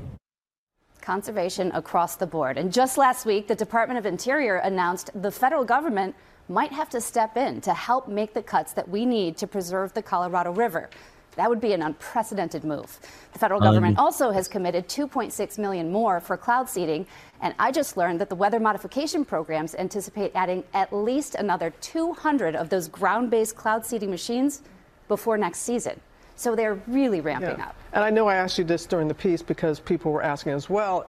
[1.01, 2.57] conservation across the board.
[2.57, 6.15] And just last week, the Department of Interior announced the federal government
[6.49, 9.93] might have to step in to help make the cuts that we need to preserve
[9.93, 10.89] the Colorado River.
[11.35, 12.99] That would be an unprecedented move.
[13.33, 17.05] The federal government Um, also has committed 2.6 million more for cloud seeding,
[17.41, 22.55] and I just learned that the weather modification programs anticipate adding at least another 200
[22.55, 24.61] of those ground-based cloud seeding machines
[25.07, 25.99] before next season.
[26.37, 27.67] So they're really ramping Yeah.
[27.67, 27.75] up.
[27.93, 30.69] And I know I asked you this during the piece because people were asking as
[30.69, 31.05] well.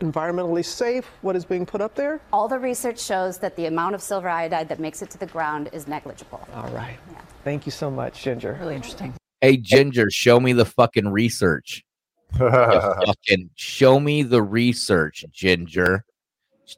[0.00, 2.20] Environmentally safe, what is being put up there?
[2.32, 5.26] All the research shows that the amount of silver iodide that makes it to the
[5.26, 6.46] ground is negligible.
[6.54, 6.98] All right.
[7.44, 8.58] Thank you so much, Ginger.
[8.60, 9.14] Really interesting.
[9.40, 11.84] Hey, Ginger, show me the fucking research.
[12.38, 16.04] Fucking show me the research, Ginger.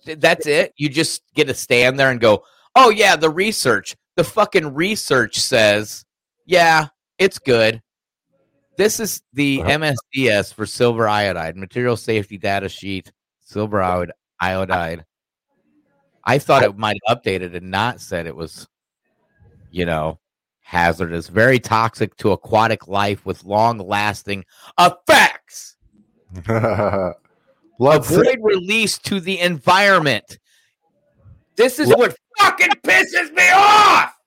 [0.04, 0.74] That's it.
[0.76, 2.44] You just get to stand there and go,
[2.76, 3.96] "Oh yeah, the research.
[4.16, 6.04] The fucking research says,
[6.44, 7.81] yeah, it's good."
[8.79, 13.11] This is the MSDS for silver iodide, material safety data sheet,
[13.41, 14.11] silver iod-
[14.41, 15.05] iodide.
[16.23, 18.69] I thought it might have updated and not said it was,
[19.73, 20.21] you know,
[20.61, 24.45] hazardous, very toxic to aquatic life with long lasting
[24.79, 25.77] effects.
[27.81, 30.38] Let's Avoid release to the environment.
[31.57, 34.17] This is what fucking pisses me off.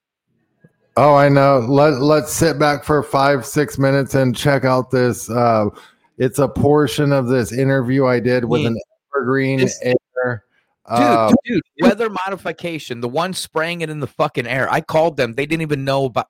[0.97, 1.59] Oh, I know.
[1.59, 5.29] Let Let's sit back for five, six minutes and check out this.
[5.29, 5.69] Uh,
[6.17, 8.77] it's a portion of this interview I did with an
[9.15, 9.95] evergreen This- air.
[10.89, 14.69] Dude, uh, dude, weather modification, the one spraying it in the fucking air.
[14.69, 15.33] I called them.
[15.33, 16.27] They didn't even know about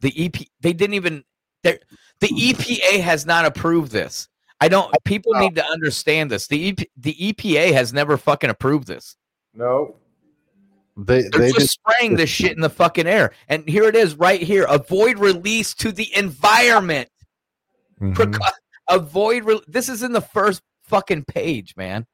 [0.00, 0.34] the EP.
[0.60, 1.22] They didn't even.
[1.62, 1.78] The
[2.20, 4.28] EPA has not approved this.
[4.60, 4.92] I don't.
[5.04, 6.46] People need to understand this.
[6.48, 9.16] The EP, the EPA has never fucking approved this.
[9.54, 9.96] No.
[10.96, 13.32] They They're they just just spraying this shit in the fucking air.
[13.48, 14.64] And here it is, right here.
[14.68, 17.08] Avoid release to the environment.
[18.00, 18.12] Mm-hmm.
[18.12, 18.50] Preca-
[18.88, 19.44] avoid.
[19.44, 22.06] Re- this is in the first fucking page, man.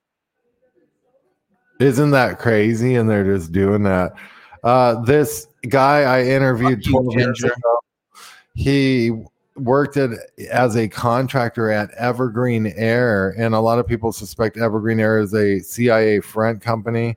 [1.79, 2.97] Isn't that crazy?
[2.97, 4.13] And they're just doing that.
[4.63, 7.81] Uh, this guy I interviewed 12 years ago,
[8.55, 9.13] he
[9.57, 10.11] worked at,
[10.51, 15.35] as a contractor at Evergreen Air, and a lot of people suspect Evergreen Air is
[15.35, 17.17] a CIA front company.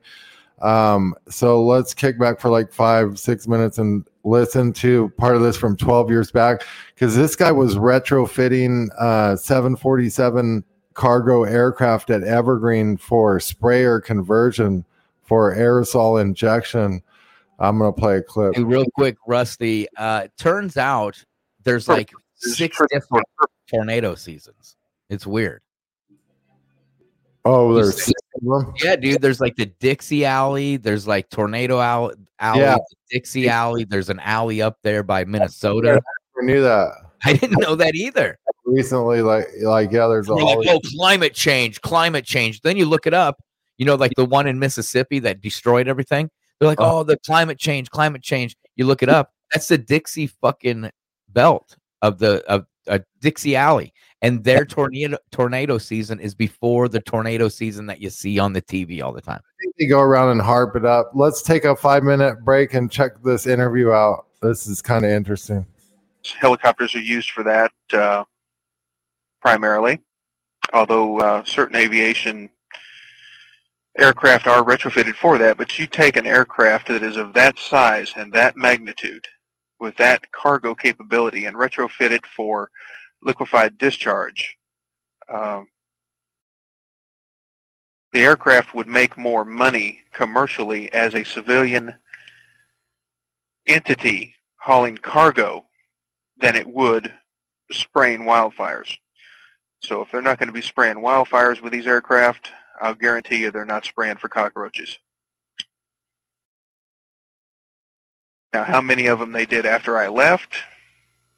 [0.60, 5.42] Um, so let's kick back for like five, six minutes and listen to part of
[5.42, 6.62] this from 12 years back
[6.94, 10.64] because this guy was retrofitting uh, 747
[10.94, 14.84] cargo aircraft at Evergreen for sprayer conversion
[15.22, 17.02] for aerosol injection.
[17.58, 18.54] I'm gonna play a clip.
[18.56, 19.86] Hey, real quick, Rusty.
[19.96, 21.22] Uh, turns out
[21.62, 23.26] there's like six different
[23.68, 24.76] tornado seasons.
[25.08, 25.62] It's weird.
[27.44, 28.20] Oh, there's six?
[28.82, 29.20] Yeah, dude.
[29.20, 30.76] There's like the Dixie Alley.
[30.76, 32.14] There's like Tornado Alley.
[32.40, 32.76] alley Yeah.
[33.10, 33.84] Dixie Alley.
[33.84, 36.00] There's an alley up there by Minnesota.
[36.40, 36.92] I knew that
[37.24, 38.38] I didn't know that either.
[38.66, 39.22] recently.
[39.22, 42.60] Like, like yeah, there's a like, oh, climate change, climate change.
[42.60, 43.40] Then you look it up.
[43.78, 46.30] You know, like the one in Mississippi that destroyed everything.
[46.58, 48.56] They're like, oh, the climate change, climate change.
[48.76, 49.32] You look it up.
[49.52, 50.90] That's the Dixie fucking
[51.28, 53.92] belt of the of uh, Dixie Alley,
[54.24, 58.62] and their tornado tornado season is before the tornado season that you see on the
[58.62, 59.40] TV all the time.
[59.78, 61.10] they go around and harp it up.
[61.14, 64.24] Let's take a five minute break and check this interview out.
[64.40, 65.66] This is kind of interesting.
[66.40, 68.24] helicopters are used for that uh,
[69.42, 70.00] primarily,
[70.72, 72.48] although uh, certain aviation
[73.98, 75.58] aircraft are retrofitted for that.
[75.58, 79.26] But you take an aircraft that is of that size and that magnitude
[79.80, 82.70] with that cargo capability and retrofit it for
[83.24, 84.56] liquefied discharge.
[85.32, 85.66] Um,
[88.12, 91.94] the aircraft would make more money commercially as a civilian
[93.66, 95.64] entity hauling cargo
[96.38, 97.12] than it would
[97.72, 98.96] spraying wildfires.
[99.80, 102.50] So if they're not going to be spraying wildfires with these aircraft,
[102.80, 104.98] I'll guarantee you they're not spraying for cockroaches.
[108.52, 110.56] Now, how many of them they did after I left,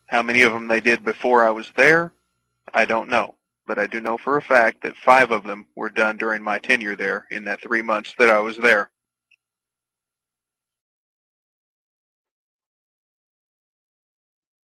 [0.07, 2.13] how many of them they did before I was there,
[2.75, 3.35] I don't know.
[3.67, 6.59] But I do know for a fact that five of them were done during my
[6.59, 8.91] tenure there in that three months that I was there.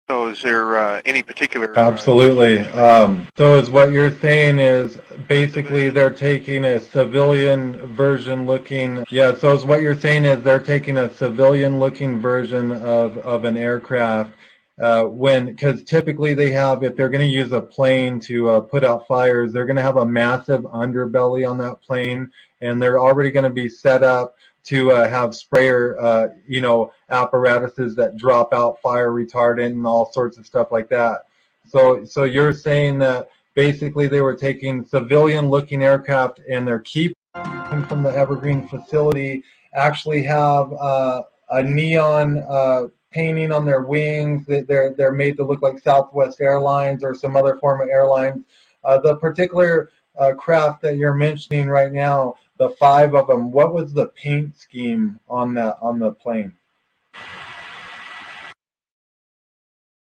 [0.08, 1.80] So is there uh, any particular...
[1.80, 2.60] Absolutely.
[2.72, 9.34] Um, so is what you're saying is basically they're taking a civilian version looking, yeah,
[9.34, 13.56] so is what you're saying is they're taking a civilian looking version of, of an
[13.56, 14.34] aircraft
[14.82, 18.60] uh, when, because typically they have, if they're going to use a plane to uh,
[18.60, 22.30] put out fires, they're going to have a massive underbelly on that plane
[22.62, 26.92] and they're already going to be set up to uh, have sprayer, uh, you know,
[27.10, 31.26] apparatuses that drop out fire retardant and all sorts of stuff like that.
[31.68, 38.04] So, so you're saying that basically they were taking civilian-looking aircraft and they're keeping from
[38.04, 44.46] the Evergreen facility actually have uh, a neon uh, painting on their wings.
[44.48, 48.44] They're they're made to look like Southwest Airlines or some other form of airlines.
[48.84, 53.74] Uh, the particular uh, craft that you're mentioning right now the five of them, what
[53.74, 56.54] was the paint scheme on the on the plane?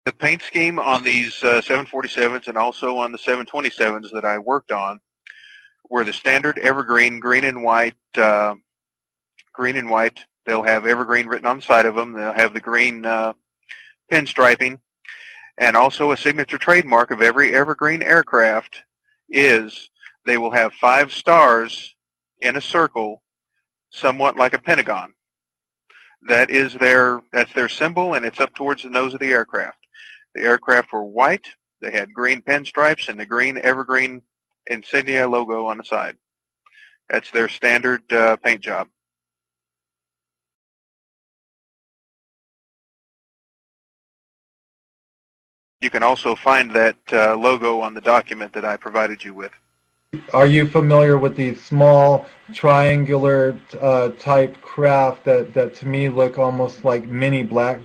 [0.06, 4.74] The paint scheme on these uh, 747s and also on the 727s that I worked
[4.74, 5.00] on
[5.90, 7.96] were the standard evergreen green and white.
[8.18, 8.56] Uh,
[9.54, 10.20] green and white.
[10.46, 12.14] They'll have evergreen written on the side of them.
[12.14, 13.34] They'll have the green uh,
[14.12, 14.80] pinstriping,
[15.58, 18.84] and also a signature trademark of every evergreen aircraft
[19.30, 19.90] is
[20.26, 21.96] they will have five stars
[22.42, 23.22] in a circle,
[23.90, 25.14] somewhat like a pentagon.
[26.28, 29.78] That is their that's their symbol, and it's up towards the nose of the aircraft.
[30.36, 31.48] The aircraft were white.
[31.82, 34.22] They had green pinstripes and the green evergreen
[34.68, 36.18] insignia logo on the side.
[37.10, 38.88] That's their standard uh, paint job.
[45.84, 49.52] You can also find that uh, logo on the document that I provided you with.
[50.34, 56.38] Are you familiar with these small triangular uh, type craft that, that to me look
[56.38, 57.82] almost like mini black?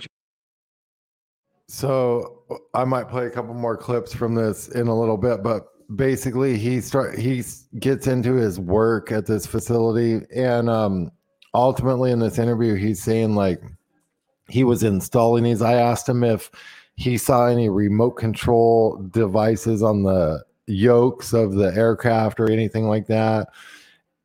[1.66, 5.66] So I might play a couple more clips from this in a little bit, but
[5.96, 7.42] basically he start he
[7.80, 11.10] gets into his work at this facility, and um,
[11.52, 13.60] ultimately in this interview he's saying like
[14.48, 15.62] he was installing these.
[15.62, 16.50] I asked him if
[16.98, 23.06] he saw any remote control devices on the yokes of the aircraft or anything like
[23.06, 23.50] that.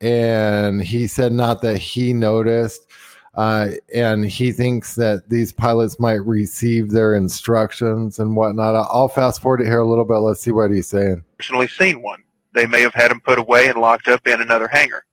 [0.00, 2.90] And he said not that he noticed.
[3.34, 8.74] Uh, and he thinks that these pilots might receive their instructions and whatnot.
[8.74, 10.16] I'll fast forward it here a little bit.
[10.16, 11.22] Let's see what he's saying.
[11.38, 12.24] Personally, seen one.
[12.54, 15.04] They may have had them put away and locked up in another hangar,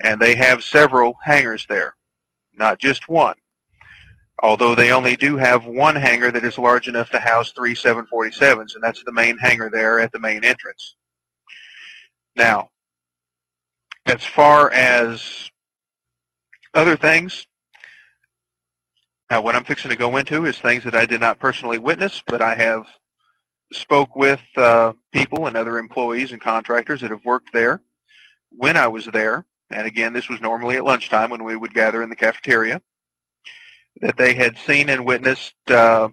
[0.00, 1.94] and they have several hangars there,
[2.54, 3.36] not just one
[4.42, 8.74] although they only do have one hangar that is large enough to house three 747s,
[8.74, 10.96] and that's the main hangar there at the main entrance.
[12.36, 12.70] Now,
[14.06, 15.50] as far as
[16.74, 17.46] other things,
[19.30, 22.22] now what I'm fixing to go into is things that I did not personally witness,
[22.26, 22.86] but I have
[23.72, 27.82] spoke with uh, people and other employees and contractors that have worked there
[28.50, 29.44] when I was there.
[29.70, 32.80] And again, this was normally at lunchtime when we would gather in the cafeteria
[34.00, 36.08] that they had seen and witnessed uh,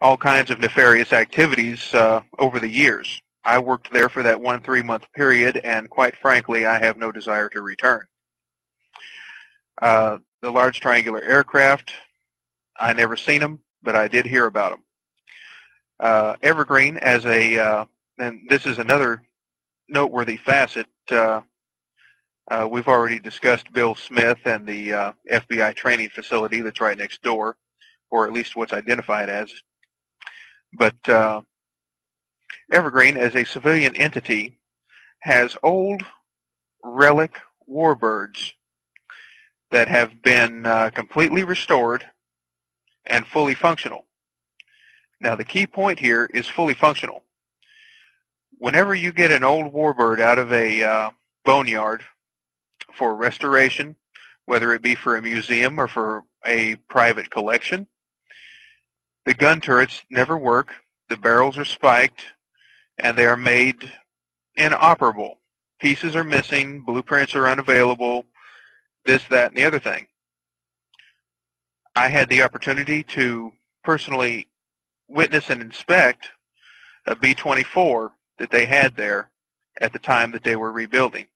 [0.00, 3.20] all kinds of nefarious activities uh, over the years.
[3.44, 7.48] I worked there for that one three-month period, and quite frankly, I have no desire
[7.50, 8.06] to return.
[9.80, 11.92] Uh, the large triangular aircraft,
[12.78, 14.82] I never seen them, but I did hear about them.
[15.98, 17.84] Uh, Evergreen as a, uh,
[18.18, 19.22] and this is another
[19.88, 20.86] noteworthy facet,
[22.50, 27.22] uh, we've already discussed Bill Smith and the uh, FBI training facility that's right next
[27.22, 27.56] door,
[28.10, 29.52] or at least what's identified as.
[30.72, 31.42] But uh,
[32.72, 34.58] Evergreen, as a civilian entity,
[35.20, 36.02] has old
[36.82, 37.38] relic
[37.70, 38.52] warbirds
[39.70, 42.04] that have been uh, completely restored
[43.06, 44.06] and fully functional.
[45.20, 47.22] Now, the key point here is fully functional.
[48.58, 51.10] Whenever you get an old warbird out of a uh,
[51.44, 52.02] boneyard
[52.94, 53.96] for restoration,
[54.46, 57.86] whether it be for a museum or for a private collection.
[59.26, 60.74] The gun turrets never work.
[61.08, 62.22] The barrels are spiked,
[62.98, 63.90] and they are made
[64.56, 65.38] inoperable.
[65.80, 68.24] pieces are missing, blueprints are unavailable,
[69.06, 70.06] this, that, and the other thing.
[71.96, 74.46] I had the opportunity to personally
[75.08, 76.28] witness and inspect
[77.06, 79.30] a B-24 that they had there
[79.80, 81.26] at the time that they were rebuilding.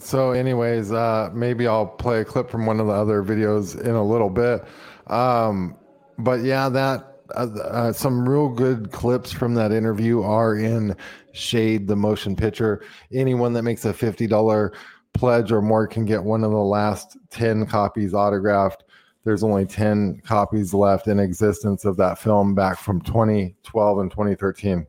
[0.00, 3.94] So, anyways, uh, maybe I'll play a clip from one of the other videos in
[3.94, 4.64] a little bit.
[5.08, 5.76] Um,
[6.18, 10.96] but yeah, that uh, uh, some real good clips from that interview are in
[11.32, 12.82] Shade the Motion Picture.
[13.12, 14.72] Anyone that makes a fifty dollar
[15.12, 18.84] pledge or more can get one of the last ten copies autographed.
[19.24, 24.86] There's only ten copies left in existence of that film back from 2012 and 2013.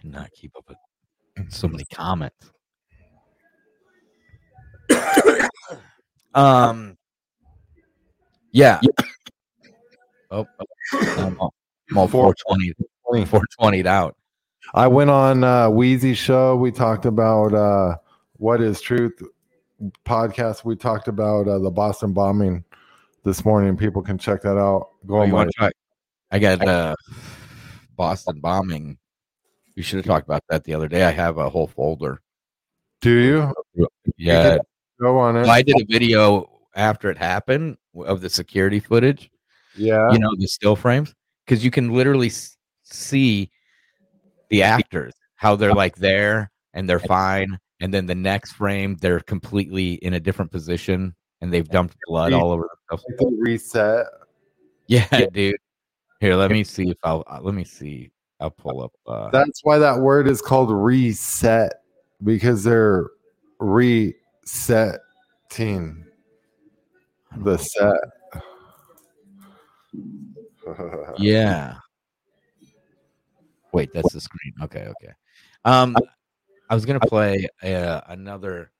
[0.00, 0.78] Cannot keep up with
[1.52, 2.50] so many comments.
[6.34, 6.96] um.
[8.52, 8.80] Yeah.
[10.30, 10.46] Oh,
[10.92, 11.54] I'm all,
[11.90, 12.72] I'm all 420,
[13.26, 14.16] 420 out.
[14.74, 16.56] I went on uh, Wheezy's show.
[16.56, 17.96] We talked about uh,
[18.34, 19.12] what is truth
[20.04, 20.64] podcast.
[20.64, 22.64] We talked about uh, the Boston bombing
[23.24, 23.76] this morning.
[23.76, 24.88] People can check that out.
[25.06, 25.70] Go Oh, on my try-
[26.30, 26.94] I got uh,
[27.96, 28.98] Boston bombing.
[29.76, 31.04] We should have talked about that the other day.
[31.04, 32.20] I have a whole folder.
[33.00, 33.88] Do you?
[34.16, 34.58] Yeah.
[35.00, 35.46] Go on it.
[35.46, 39.30] I did a video after it happened of the security footage.
[39.76, 40.10] Yeah.
[40.12, 41.14] You know, the still frames.
[41.44, 42.30] Because you can literally
[42.84, 43.50] see
[44.50, 47.58] the actors, how they're like there and they're fine.
[47.80, 52.32] And then the next frame, they're completely in a different position and they've dumped blood
[52.32, 53.04] all over themselves.
[53.38, 54.06] Reset.
[54.86, 55.54] Yeah, dude.
[56.18, 58.10] Here, let me see if I'll uh, let me see.
[58.40, 58.92] I'll pull up.
[59.06, 61.74] Uh, That's why that word is called reset
[62.24, 63.06] because they're
[64.50, 66.04] resetting
[67.36, 67.94] the set.
[71.18, 71.76] yeah.
[73.72, 74.52] Wait, that's the screen.
[74.62, 75.12] Okay, okay.
[75.64, 75.96] Um,
[76.68, 78.72] I was gonna play uh, another.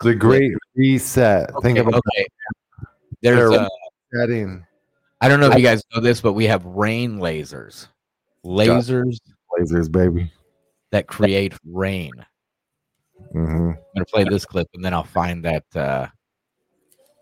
[0.00, 1.50] The great reset.
[1.62, 2.26] Think about okay.
[3.20, 3.68] There's a,
[4.14, 4.64] setting.
[5.20, 7.88] I don't know if you guys know this, but we have rain lasers,
[8.44, 9.18] lasers
[9.58, 10.32] lasers, baby.
[10.92, 12.12] that create rain.
[13.32, 15.64] Hmm I'm gonna play this clip and then I'll find that.
[15.74, 16.06] Uh,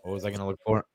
[0.03, 0.85] what was I gonna look for?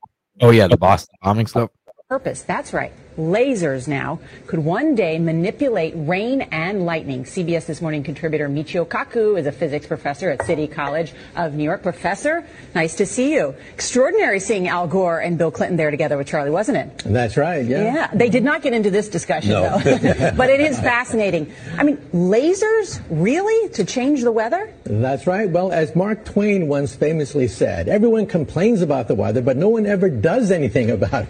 [0.41, 1.69] Oh yeah, the Boston bombing stuff.
[2.09, 2.93] Purpose, that's right.
[3.17, 7.23] Lasers now could one day manipulate rain and lightning.
[7.23, 11.63] CBS This Morning contributor Michio Kaku is a physics professor at City College of New
[11.63, 11.83] York.
[11.83, 13.55] Professor, nice to see you.
[13.73, 17.03] Extraordinary seeing Al Gore and Bill Clinton there together with Charlie, wasn't it?
[17.05, 17.65] That's right.
[17.65, 17.83] Yeah.
[17.83, 19.77] Yeah, they did not get into this discussion No.
[19.79, 20.31] though.
[20.37, 21.51] but it is fascinating.
[21.77, 24.73] I mean, lasers really to change the weather?
[24.83, 25.49] That's right.
[25.49, 29.85] Well, as Mark Twain once famously said, everyone complains about the weather, but no one
[29.85, 31.29] ever does anything about it.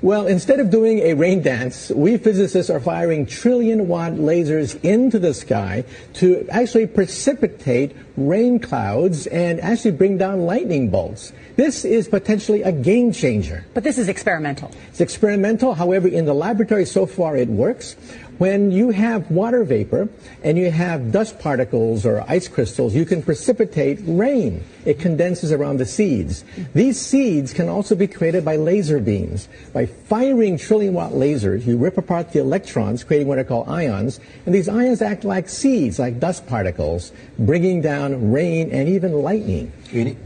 [0.00, 5.18] Well, instead of doing a rain dance, we physicists are firing trillion watt lasers into
[5.18, 11.32] the sky to actually precipitate rain clouds and actually bring down lightning bolts.
[11.56, 13.64] This is potentially a game changer.
[13.74, 14.70] But this is experimental.
[14.88, 15.74] It's experimental.
[15.74, 17.96] However, in the laboratory so far it works.
[18.38, 20.08] When you have water vapor
[20.44, 24.62] and you have dust particles or ice crystals, you can precipitate rain.
[24.84, 26.44] It condenses around the seeds.
[26.72, 29.48] These seeds can also be created by laser beams.
[29.72, 34.20] By firing trillion watt lasers, you rip apart the electrons, creating what are called ions,
[34.46, 37.10] and these ions act like seeds, like dust particles,
[37.40, 39.72] bringing down rain and even lightning.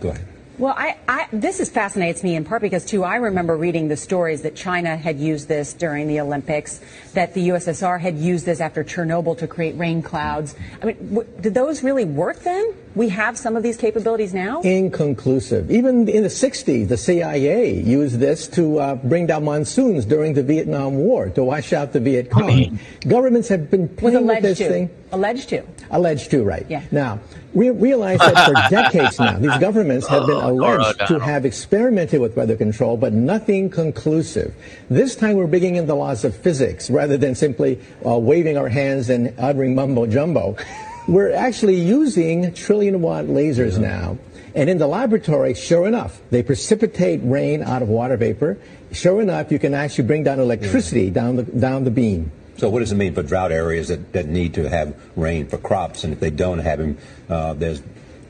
[0.00, 0.26] Go ahead.
[0.58, 3.96] Well, I, I, this is fascinates me in part because too I remember reading the
[3.96, 6.80] stories that China had used this during the Olympics,
[7.14, 10.54] that the USSR had used this after Chernobyl to create rain clouds.
[10.82, 12.74] I mean, w- did those really work then?
[12.94, 14.60] We have some of these capabilities now.
[14.60, 15.70] Inconclusive.
[15.70, 20.42] Even in the 60s, the CIA used this to uh, bring down monsoons during the
[20.42, 22.78] Vietnam War to wash out the Viet Cong.
[23.08, 24.68] Governments have been playing with this to.
[24.68, 24.90] thing.
[25.10, 25.62] Alleged to.
[25.90, 26.66] Alleged to, right.
[26.68, 26.82] Yeah.
[26.90, 27.20] Now,
[27.54, 32.36] we realize that for decades now, these governments have been alleged to have experimented with
[32.36, 34.54] weather control, but nothing conclusive.
[34.90, 38.68] This time we're bringing in the laws of physics rather than simply uh, waving our
[38.68, 40.56] hands and uttering mumbo jumbo.
[41.08, 44.18] We're actually using trillion watt lasers now.
[44.54, 48.58] And in the laboratory, sure enough, they precipitate rain out of water vapor.
[48.92, 52.30] Sure enough, you can actually bring down electricity down the, down the beam.
[52.58, 55.58] So what does it mean for drought areas that, that need to have rain for
[55.58, 56.98] crops, and if they don't have them,
[57.28, 57.82] uh, there's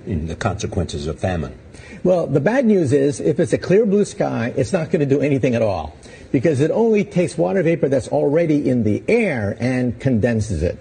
[0.07, 1.59] the consequences of famine?
[2.05, 5.15] Well, the bad news is if it's a clear blue sky, it's not going to
[5.15, 5.97] do anything at all
[6.31, 10.79] because it only takes water vapor that's already in the air and condenses it.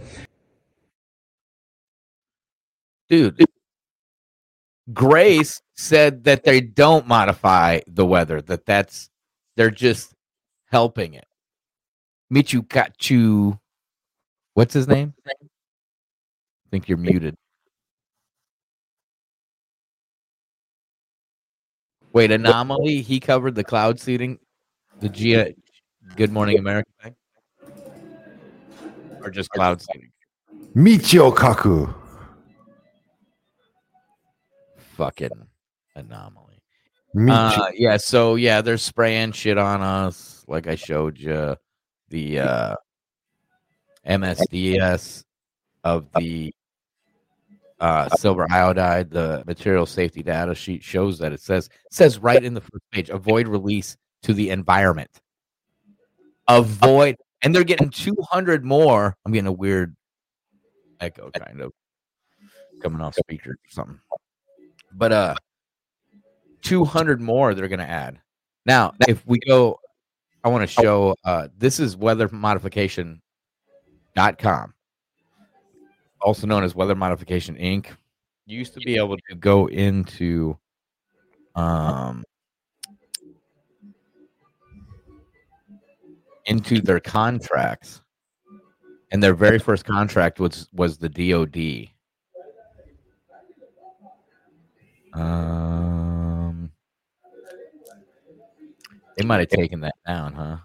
[3.11, 3.45] Dude.
[4.91, 9.09] Grace said that they don't modify the weather; that that's
[9.55, 10.13] they're just
[10.65, 11.27] helping it.
[12.31, 13.59] Michu Kachu
[14.53, 15.13] What's his name?
[15.25, 15.31] I
[16.71, 17.35] think you're muted.
[22.11, 23.01] Wait, anomaly.
[23.01, 24.39] He covered the cloud seeding,
[24.99, 25.55] the G.
[26.17, 27.15] Good Morning America thing,
[29.21, 30.11] or just cloud seeding.
[30.75, 32.00] Michio Kaku.
[35.01, 35.47] Fucking
[35.95, 36.61] anomaly.
[37.27, 37.97] Uh, yeah.
[37.97, 41.55] So yeah, they're spraying shit on us, like I showed you.
[42.09, 42.75] The uh,
[44.07, 45.23] MSDS
[45.83, 46.53] of the
[47.79, 52.43] uh, silver iodide, the material safety data sheet shows that it says it says right
[52.43, 55.09] in the first page, avoid release to the environment.
[56.47, 59.17] Avoid, and they're getting 200 more.
[59.25, 59.95] I'm getting a weird
[60.99, 61.71] echo, kind of
[62.83, 63.99] coming off speaker or something.
[64.93, 65.35] But uh,
[66.61, 68.19] 200 more they're going to add.
[68.65, 69.79] Now, if we go,
[70.43, 73.21] I want to show uh, this is weather modification
[74.15, 74.73] dot com.
[76.21, 77.87] Also known as weather modification inc.
[78.45, 80.57] You used to be able to go into
[81.55, 82.23] um
[86.45, 88.01] into their contracts
[89.11, 91.57] and their very first contract was was the dod
[95.13, 96.71] um
[99.17, 100.57] they might have taken that down huh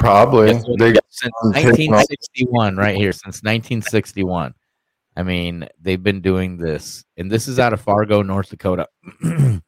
[0.00, 0.46] Probably.
[0.78, 4.54] They since um, taking off- 1961, right here, since 1961.
[5.16, 8.88] I mean, they've been doing this, and this is out of Fargo, North Dakota.
[9.22, 9.60] I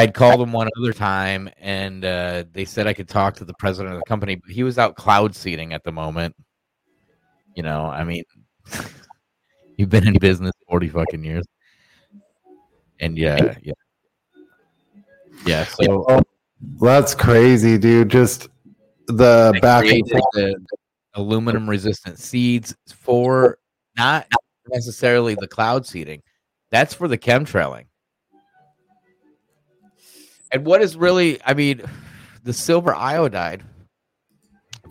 [0.00, 3.52] had called them one other time, and uh, they said I could talk to the
[3.58, 6.34] president of the company, but he was out cloud seeding at the moment.
[7.54, 8.24] You know, I mean,
[9.80, 11.46] you've been in business 40 fucking years.
[13.00, 13.72] And yeah, yeah.
[15.46, 16.22] Yeah, so oh,
[16.82, 18.10] That's crazy, dude.
[18.10, 18.48] Just
[19.06, 20.66] the back and the, the
[21.14, 23.58] aluminum resistant seeds for
[23.96, 24.26] not
[24.68, 26.22] necessarily the cloud seeding.
[26.70, 27.86] That's for the chemtrailing.
[30.52, 31.80] And what is really, I mean,
[32.44, 33.62] the silver iodide.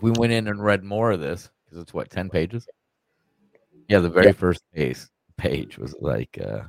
[0.00, 2.66] We went in and read more of this because it's what ten pages.
[3.90, 4.98] Yeah, the very first page
[5.36, 6.38] page was like.
[6.40, 6.62] uh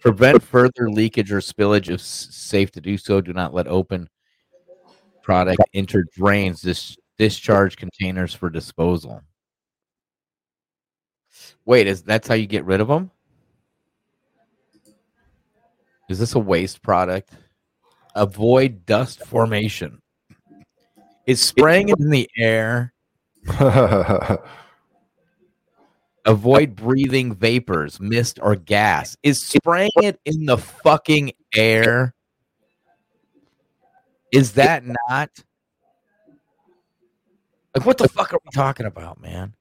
[0.00, 3.20] Prevent further leakage or spillage if safe to do so.
[3.20, 4.08] Do not let open
[5.22, 6.62] product enter drains.
[6.62, 9.22] Dis- discharge containers for disposal.
[11.64, 13.12] Wait, is that's how you get rid of them?
[16.08, 17.30] Is this a waste product?
[18.16, 20.02] Avoid dust formation.
[21.30, 22.92] Is spraying it in the air?
[26.26, 29.16] Avoid breathing vapors, mist, or gas.
[29.22, 32.16] Is spraying it in the fucking air?
[34.32, 35.30] Is that not?
[37.76, 39.54] Like, what the fuck are we talking about, man?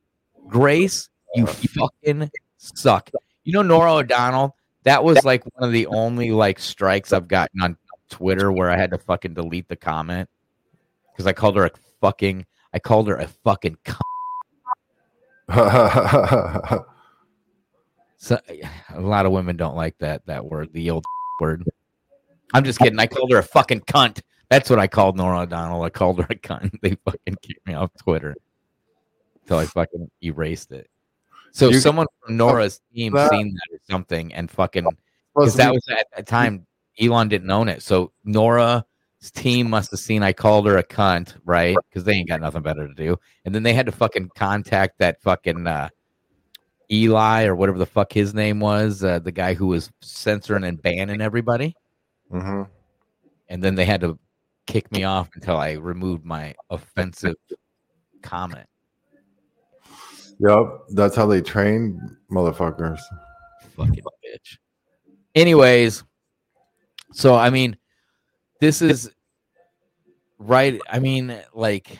[0.47, 3.11] Grace, you fucking suck.
[3.43, 4.55] You know, Norah O'Donnell,
[4.85, 7.77] that was like one of the only like strikes I've gotten on
[8.09, 10.27] Twitter where I had to fucking delete the comment
[11.19, 13.99] because I called her a fucking, I called her a fucking cunt.
[18.21, 18.37] So,
[18.93, 21.05] a lot of women don't like that that word, the old
[21.39, 21.63] word.
[22.53, 22.99] I'm just kidding.
[22.99, 24.19] I called her a fucking cunt.
[24.49, 25.83] That's what I called Norah O'Donnell.
[25.83, 26.77] I called her a cunt.
[26.81, 28.35] They fucking kicked me off Twitter
[29.43, 30.89] until I fucking erased it.
[31.53, 34.85] So You- someone from uh, Norah's team That- seen that or something and fucking
[35.33, 36.67] because that was at the time
[36.99, 37.81] Elon didn't own it.
[37.83, 38.11] So
[39.19, 41.75] Team must have seen I called her a cunt, right?
[41.89, 43.17] Because they ain't got nothing better to do.
[43.43, 45.89] And then they had to fucking contact that fucking uh,
[46.89, 50.81] Eli or whatever the fuck his name was, uh, the guy who was censoring and
[50.81, 51.75] banning everybody.
[52.31, 52.63] hmm
[53.49, 54.17] And then they had to
[54.67, 57.35] kick me off until I removed my offensive
[58.21, 58.67] comment.
[60.39, 63.01] Yep, that's how they train motherfuckers.
[63.75, 64.57] Fucking bitch.
[65.35, 66.03] Anyways,
[67.11, 67.75] so I mean,
[68.59, 69.11] this is
[70.37, 70.79] right.
[70.89, 71.99] I mean, like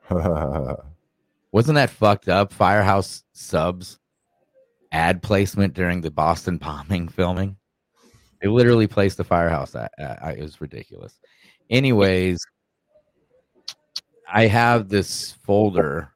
[1.55, 2.53] Wasn't that fucked up?
[2.53, 4.01] Firehouse Subs
[4.91, 7.57] ad placement during the Boston bombing filming.
[8.43, 9.77] They literally placed the firehouse.
[9.77, 9.89] I,
[10.37, 11.17] it was ridiculous.
[11.71, 12.45] Anyways,
[14.29, 16.11] I have this folder,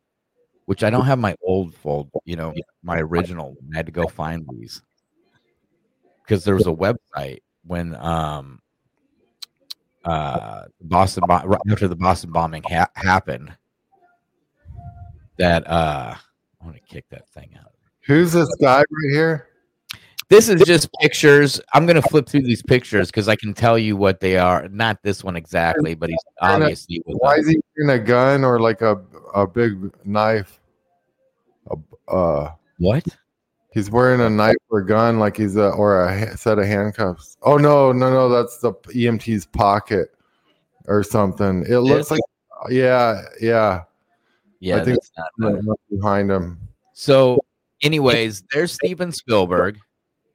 [0.65, 3.57] which I don't have my old fold, you know, my original.
[3.73, 4.83] I had to go find these
[6.25, 8.59] because there was a website when um
[10.05, 11.23] uh Boston
[11.71, 13.57] after the Boston bombing ha- happened
[15.39, 16.15] that uh
[16.61, 17.73] I want to kick that thing out.
[18.07, 19.47] Who's this guy right here?
[20.31, 21.59] This is just pictures.
[21.73, 24.69] I'm gonna flip through these pictures because I can tell you what they are.
[24.69, 28.61] Not this one exactly, but he's obviously Why a- is he carrying a gun or
[28.61, 29.01] like a,
[29.35, 30.61] a big knife?
[31.71, 33.05] A- Uh, what?
[33.73, 37.37] He's wearing a knife or a gun, like he's a or a set of handcuffs.
[37.43, 40.11] Oh no, no, no, that's the EMT's pocket
[40.87, 41.65] or something.
[41.69, 42.11] It looks This?
[42.13, 42.21] like,
[42.71, 43.85] yeah, yeah,
[44.61, 46.59] Yeah, I think that's not it's behind him.
[46.93, 47.39] So,
[47.83, 49.79] anyways, there's Steven Spielberg.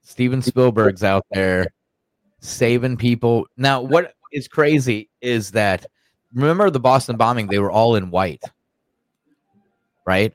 [0.02, 1.68] Steven Spielberg's out there
[2.40, 3.48] saving people.
[3.58, 5.86] Now, what is crazy is that
[6.34, 7.48] remember the Boston bombing?
[7.48, 8.44] They were all in white,
[10.06, 10.32] right?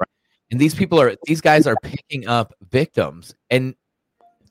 [0.50, 3.74] And these people are these guys are picking up victims, and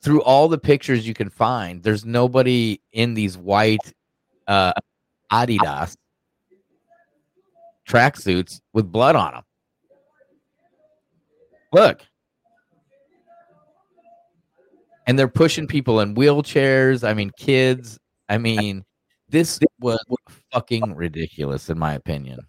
[0.00, 3.92] through all the pictures you can find, there's nobody in these white
[4.46, 4.72] uh,
[5.32, 5.96] Adidas
[7.88, 9.42] tracksuits with blood on them.
[11.72, 12.02] Look.
[15.06, 17.02] And they're pushing people in wheelchairs.
[17.02, 17.98] I mean, kids.
[18.28, 18.84] I mean,
[19.30, 19.98] this was
[20.52, 22.40] fucking ridiculous, in my opinion.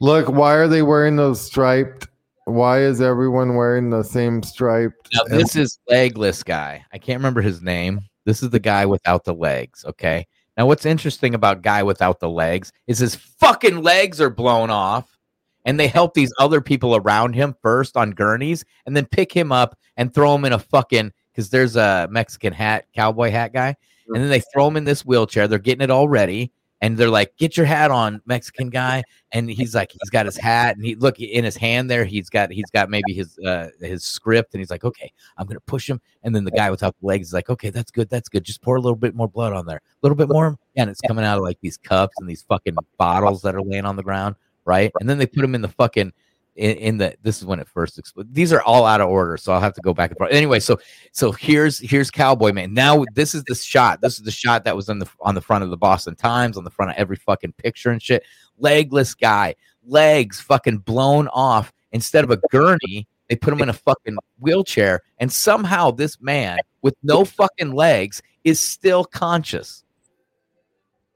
[0.00, 2.08] Look, why are they wearing those striped?
[2.46, 5.10] Why is everyone wearing the same striped?
[5.12, 6.84] Now, this is legless guy.
[6.92, 8.00] I can't remember his name.
[8.24, 9.84] This is the guy without the legs.
[9.84, 10.26] Okay.
[10.60, 15.16] Now, what's interesting about guy without the legs is his fucking legs are blown off,
[15.64, 19.52] and they help these other people around him first on gurneys, and then pick him
[19.52, 23.74] up and throw him in a fucking because there's a Mexican hat, cowboy hat guy,
[24.08, 25.48] and then they throw him in this wheelchair.
[25.48, 29.02] They're getting it all ready, and they're like, "Get your hat on, Mexican guy."
[29.32, 32.04] And he's like, he's got his hat, and he look in his hand there.
[32.04, 35.60] He's got he's got maybe his uh his script, and he's like, "Okay, I'm gonna
[35.60, 38.28] push him." And then the guy without the legs is like, "Okay, that's good, that's
[38.28, 38.44] good.
[38.44, 40.90] Just pour a little bit more blood on there, a little bit more." Yeah, and
[40.90, 43.96] it's coming out of like these cups and these fucking bottles that are laying on
[43.96, 44.90] the ground, right?
[45.00, 46.12] And then they put him in the fucking
[46.56, 48.34] in, in the this is when it first exploded.
[48.34, 50.32] These are all out of order, so I'll have to go back and forth.
[50.32, 50.78] Anyway, so
[51.12, 52.74] so here's here's Cowboy Man.
[52.74, 54.00] Now this is the shot.
[54.00, 56.56] This is the shot that was on the on the front of the Boston Times,
[56.56, 58.24] on the front of every fucking picture and shit.
[58.58, 61.72] Legless guy, legs fucking blown off.
[61.92, 66.58] Instead of a gurney, they put him in a fucking wheelchair, and somehow this man
[66.82, 69.84] with no fucking legs is still conscious.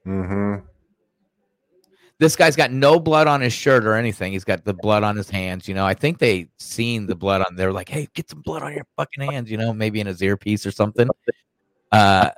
[0.05, 0.65] Mm-hmm.
[2.19, 4.31] This guy's got no blood on his shirt or anything.
[4.31, 5.67] He's got the blood on his hands.
[5.67, 7.55] You know, I think they seen the blood on.
[7.55, 10.21] They're like, "Hey, get some blood on your fucking hands." You know, maybe in his
[10.21, 11.09] earpiece or something.
[11.91, 12.31] Uh,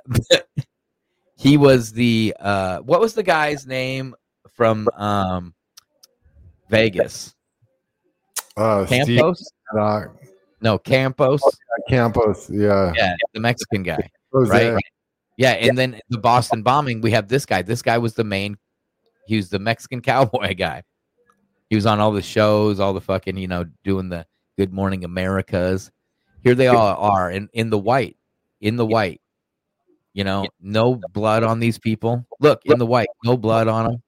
[1.36, 4.14] he was the uh, what was the guy's name
[4.54, 5.54] from um,
[6.68, 7.34] Vegas?
[8.56, 9.52] Uh, Steve Campos?
[10.60, 11.40] No, Campos.
[11.88, 12.92] Campos, yeah.
[12.96, 14.72] Yeah, the Mexican guy, Jose.
[14.72, 14.82] right?
[15.36, 17.62] Yeah, and then the Boston bombing, we have this guy.
[17.62, 18.58] This guy was the main.
[19.28, 20.82] He was the Mexican cowboy guy.
[21.68, 24.26] He was on all the shows, all the fucking, you know, doing the
[24.56, 25.92] Good Morning Americas.
[26.42, 28.16] Here they all are in in the white,
[28.60, 29.20] in the white.
[30.14, 32.26] You know, no blood on these people.
[32.40, 34.02] Look in the white, no blood on them.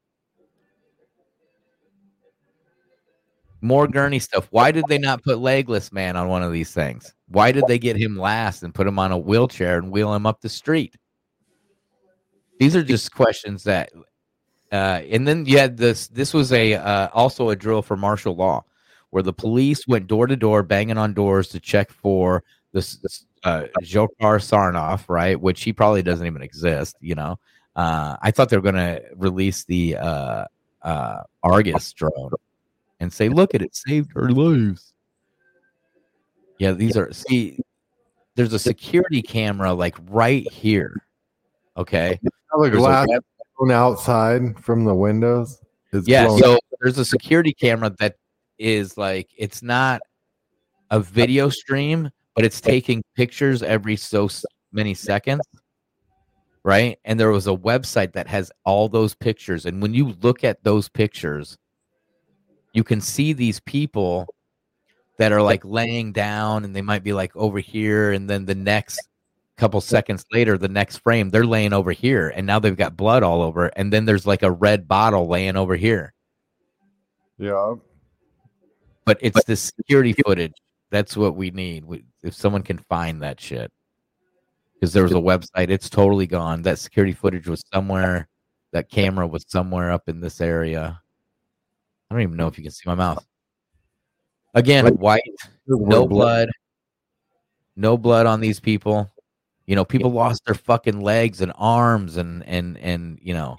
[3.60, 4.48] More gurney stuff.
[4.50, 7.12] Why did they not put legless man on one of these things?
[7.28, 10.24] Why did they get him last and put him on a wheelchair and wheel him
[10.24, 10.96] up the street?
[12.58, 13.90] These are just questions that
[14.72, 18.34] uh, and then you had this this was a uh, also a drill for martial
[18.36, 18.64] law
[19.10, 23.26] where the police went door to door banging on doors to check for this, this
[23.44, 25.38] uh, Dzhokhar Tsarnaev, right?
[25.38, 27.38] Which he probably doesn't even exist, you know.
[27.76, 30.44] Uh, I thought they were going to release the uh,
[30.82, 32.30] uh, Argus drone
[33.00, 34.92] and say, "Look at it, saved our lives."
[36.58, 37.58] Yeah, these are see.
[38.34, 41.02] There's a security camera like right here.
[41.76, 43.08] Okay, The There's a glass
[43.60, 45.58] thrown outside from the windows.
[45.92, 48.16] Is yeah, blown so there's a security camera that
[48.58, 50.00] is like it's not
[50.90, 54.28] a video stream, but it's taking pictures every so
[54.72, 55.42] many seconds.
[56.62, 56.98] Right?
[57.04, 60.62] And there was a website that has all those pictures and when you look at
[60.62, 61.56] those pictures,
[62.72, 64.26] you can see these people
[65.18, 68.54] that are like laying down and they might be like over here and then the
[68.54, 69.09] next
[69.60, 73.22] couple seconds later the next frame they're laying over here and now they've got blood
[73.22, 76.14] all over and then there's like a red bottle laying over here.
[77.36, 77.74] Yeah.
[79.04, 80.54] but it's the security footage.
[80.90, 81.84] That's what we need.
[81.84, 83.70] We- if someone can find that shit.
[84.74, 85.68] Because there was a website.
[85.68, 86.62] It's totally gone.
[86.62, 88.28] That security footage was somewhere.
[88.72, 91.00] That camera was somewhere up in this area.
[92.10, 93.24] I don't even know if you can see my mouth.
[94.54, 95.22] Again white
[95.66, 96.48] no blood.
[97.76, 99.10] No blood on these people
[99.70, 103.56] you know people lost their fucking legs and arms and and and you know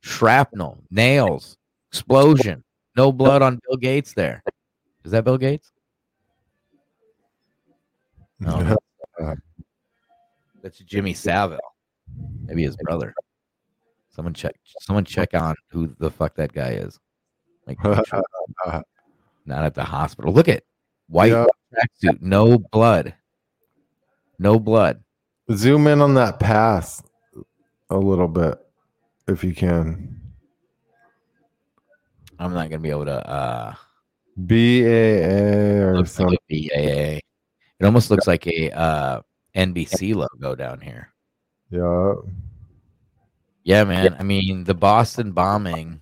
[0.00, 1.56] shrapnel nails
[1.90, 2.62] explosion.
[2.98, 4.42] No blood on bill gates there.
[5.06, 5.72] Is that bill gates?
[8.40, 8.76] No.
[9.20, 9.36] Uh,
[10.62, 11.60] that's jimmy savile.
[12.44, 13.14] Maybe his brother.
[14.10, 16.98] Someone check someone check on who the fuck that guy is.
[17.66, 17.78] Like
[19.46, 20.32] not at the hospital.
[20.32, 20.64] Look at
[21.06, 21.46] white Yeah.
[21.72, 22.20] tracksuit.
[22.20, 23.14] No blood.
[24.40, 25.02] No blood
[25.54, 27.02] Zoom in on that pass
[27.90, 28.58] a little bit
[29.28, 30.20] if you can.
[32.38, 33.74] i'm not gonna be able to uh
[34.46, 36.38] B A A or looks something.
[36.50, 37.18] a BAA.
[37.78, 39.20] It almost looks like a uh,
[39.56, 41.12] NBC logo down here.
[41.70, 42.14] Yeah.
[43.64, 44.16] Yeah, man.
[44.18, 46.00] I mean, the Boston bombing,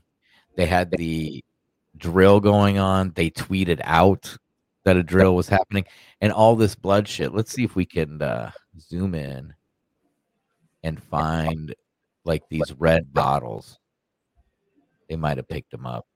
[0.57, 1.45] they had the
[1.97, 3.13] drill going on.
[3.15, 4.37] They tweeted out
[4.85, 5.85] that a drill was happening
[6.21, 7.35] and all this blood shit.
[7.35, 9.55] Let's see if we can uh, zoom in
[10.83, 11.75] and find
[12.25, 13.79] like these red bottles.
[15.09, 16.07] They might have picked them up.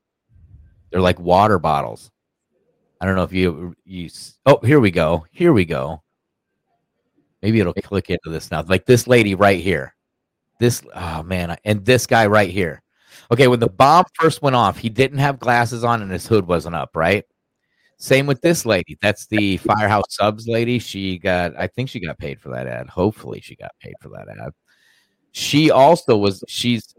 [0.90, 2.10] They're like water bottles.
[3.00, 4.08] I don't know if you you.
[4.46, 5.26] Oh, here we go.
[5.30, 6.02] Here we go.
[7.42, 8.62] Maybe it'll click into this now.
[8.62, 9.94] Like this lady right here.
[10.60, 12.82] This oh man, and this guy right here.
[13.30, 16.46] Okay, when the bomb first went off, he didn't have glasses on and his hood
[16.46, 17.24] wasn't up, right?
[18.04, 18.98] Same with this lady.
[19.00, 20.78] That's the Firehouse Subs lady.
[20.78, 22.86] She got, I think she got paid for that ad.
[22.86, 24.52] Hopefully, she got paid for that ad.
[25.32, 26.44] She also was.
[26.46, 26.94] She's.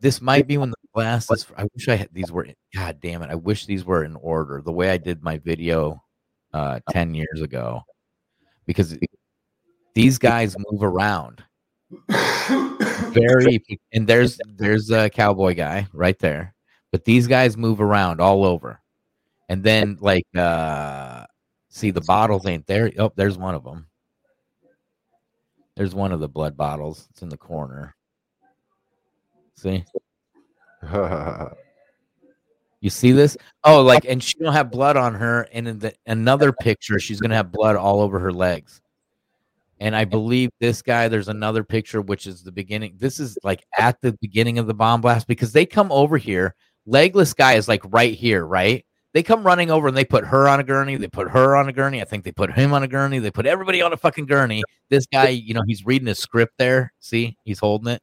[0.00, 1.46] This might be when the glasses.
[1.56, 2.48] I wish I had these were.
[2.74, 3.30] God damn it!
[3.30, 4.60] I wish these were in order.
[4.64, 6.02] The way I did my video,
[6.52, 7.82] uh, ten years ago,
[8.66, 8.98] because
[9.94, 11.44] these guys move around
[12.08, 13.62] very
[13.92, 16.54] and there's there's a cowboy guy right there
[16.92, 18.80] but these guys move around all over
[19.48, 21.24] and then like uh
[21.68, 23.86] see the bottles ain't there oh there's one of them
[25.76, 27.94] there's one of the blood bottles it's in the corner
[29.54, 29.84] see
[32.80, 35.92] you see this oh like and she don't have blood on her and in the
[36.06, 38.80] another picture she's gonna have blood all over her legs
[39.80, 42.96] and I believe this guy, there's another picture, which is the beginning.
[42.98, 46.54] This is like at the beginning of the bomb blast because they come over here.
[46.86, 48.84] Legless guy is like right here, right?
[49.14, 50.96] They come running over and they put her on a gurney.
[50.96, 52.02] They put her on a gurney.
[52.02, 53.18] I think they put him on a gurney.
[53.18, 54.62] They put everybody on a fucking gurney.
[54.90, 56.92] This guy, you know, he's reading his script there.
[57.00, 58.02] See, he's holding it.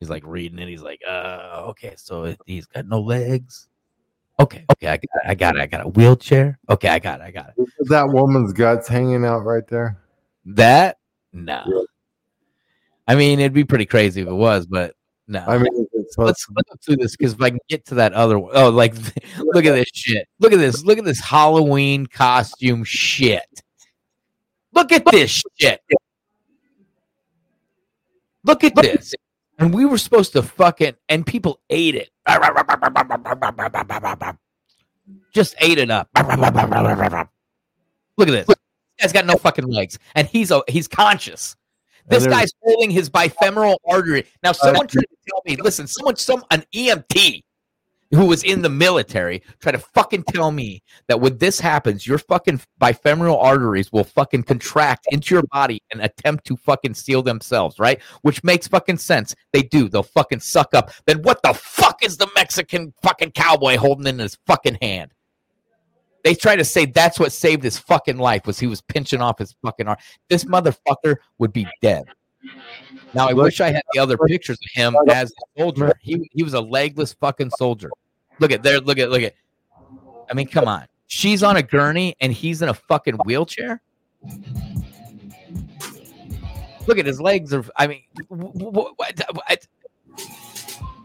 [0.00, 0.68] He's like reading it.
[0.68, 3.68] He's like, uh, okay, so he's got no legs.
[4.40, 5.28] Okay, okay, I got it.
[5.28, 5.62] I got it.
[5.62, 6.58] I got a wheelchair.
[6.68, 7.24] Okay, I got it.
[7.24, 7.68] I got it.
[7.78, 9.98] Is that woman's guts hanging out right there?
[10.46, 10.96] That
[11.32, 11.86] no.
[13.06, 14.96] I mean, it'd be pretty crazy if it was, but
[15.28, 15.44] no.
[15.46, 18.38] I mean, it's let's look through this because if I can get to that other
[18.38, 18.94] one, oh, like
[19.38, 20.28] look at this shit.
[20.38, 20.84] Look at this.
[20.84, 23.62] Look at this Halloween costume shit.
[24.72, 25.80] Look at this shit.
[28.44, 29.14] Look at this.
[29.58, 32.10] And we were supposed to fucking and people ate it.
[35.32, 36.08] Just ate it up.
[38.16, 38.46] Look at this.
[38.46, 38.56] This
[39.00, 41.56] guy's got no fucking legs, and he's a, he's conscious.
[42.08, 44.26] This guy's holding his bifemoral artery.
[44.42, 47.42] Now, uh, someone tried to tell me, listen, someone, some an EMT.
[48.14, 52.18] who was in the military try to fucking tell me that when this happens, your
[52.18, 57.78] fucking bifemoral arteries will fucking contract into your body and attempt to fucking seal themselves,
[57.78, 58.02] right?
[58.20, 59.34] Which makes fucking sense.
[59.54, 59.88] They do.
[59.88, 60.90] They'll fucking suck up.
[61.06, 65.12] Then what the fuck is the Mexican fucking cowboy holding in his fucking hand?
[66.24, 69.38] They try to say that's what saved his fucking life was he was pinching off
[69.38, 69.98] his fucking arm.
[70.28, 72.04] This motherfucker would be dead.
[73.14, 75.92] Now I wish I had the other pictures of him as a soldier.
[76.00, 77.90] He he was a legless fucking soldier.
[78.38, 78.80] Look at there.
[78.80, 79.34] Look at look at.
[80.30, 80.86] I mean, come on.
[81.08, 83.82] She's on a gurney and he's in a fucking wheelchair.
[86.86, 87.52] Look at his legs.
[87.52, 89.66] Are I mean, what, what,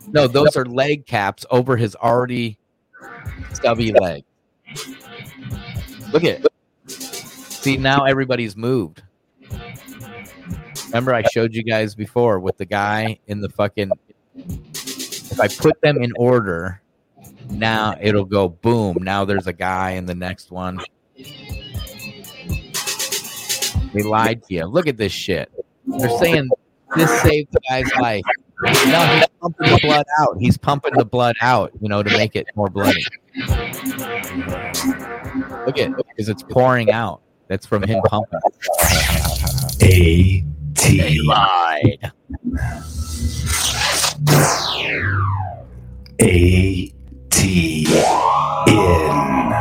[0.07, 2.57] no, those are leg caps over his already
[3.53, 4.23] stubby leg.
[6.11, 6.45] Look at.
[6.87, 9.03] See now everybody's moved.
[10.87, 13.91] Remember I showed you guys before with the guy in the fucking.
[14.35, 16.81] If I put them in order,
[17.49, 18.97] now it'll go boom.
[19.01, 20.79] Now there's a guy in the next one.
[23.93, 24.65] They lied to you.
[24.65, 25.51] Look at this shit.
[25.85, 26.49] They're saying
[26.95, 28.23] this saved the guy's life.
[28.63, 30.37] No, he's pumping the blood out.
[30.39, 33.05] He's pumping the blood out, you know, to make it more bloody.
[35.67, 37.21] Look at because it's pouring out.
[37.49, 38.39] That's from him pumping.
[39.81, 40.45] A
[40.75, 42.11] T lied.
[46.21, 46.93] A
[47.29, 47.85] T
[48.69, 49.53] N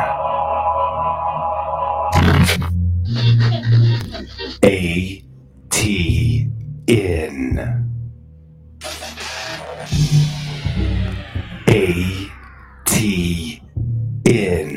[4.63, 5.23] A
[5.69, 6.49] T
[6.87, 7.85] N
[11.67, 12.31] A
[12.85, 13.61] T
[14.25, 14.76] N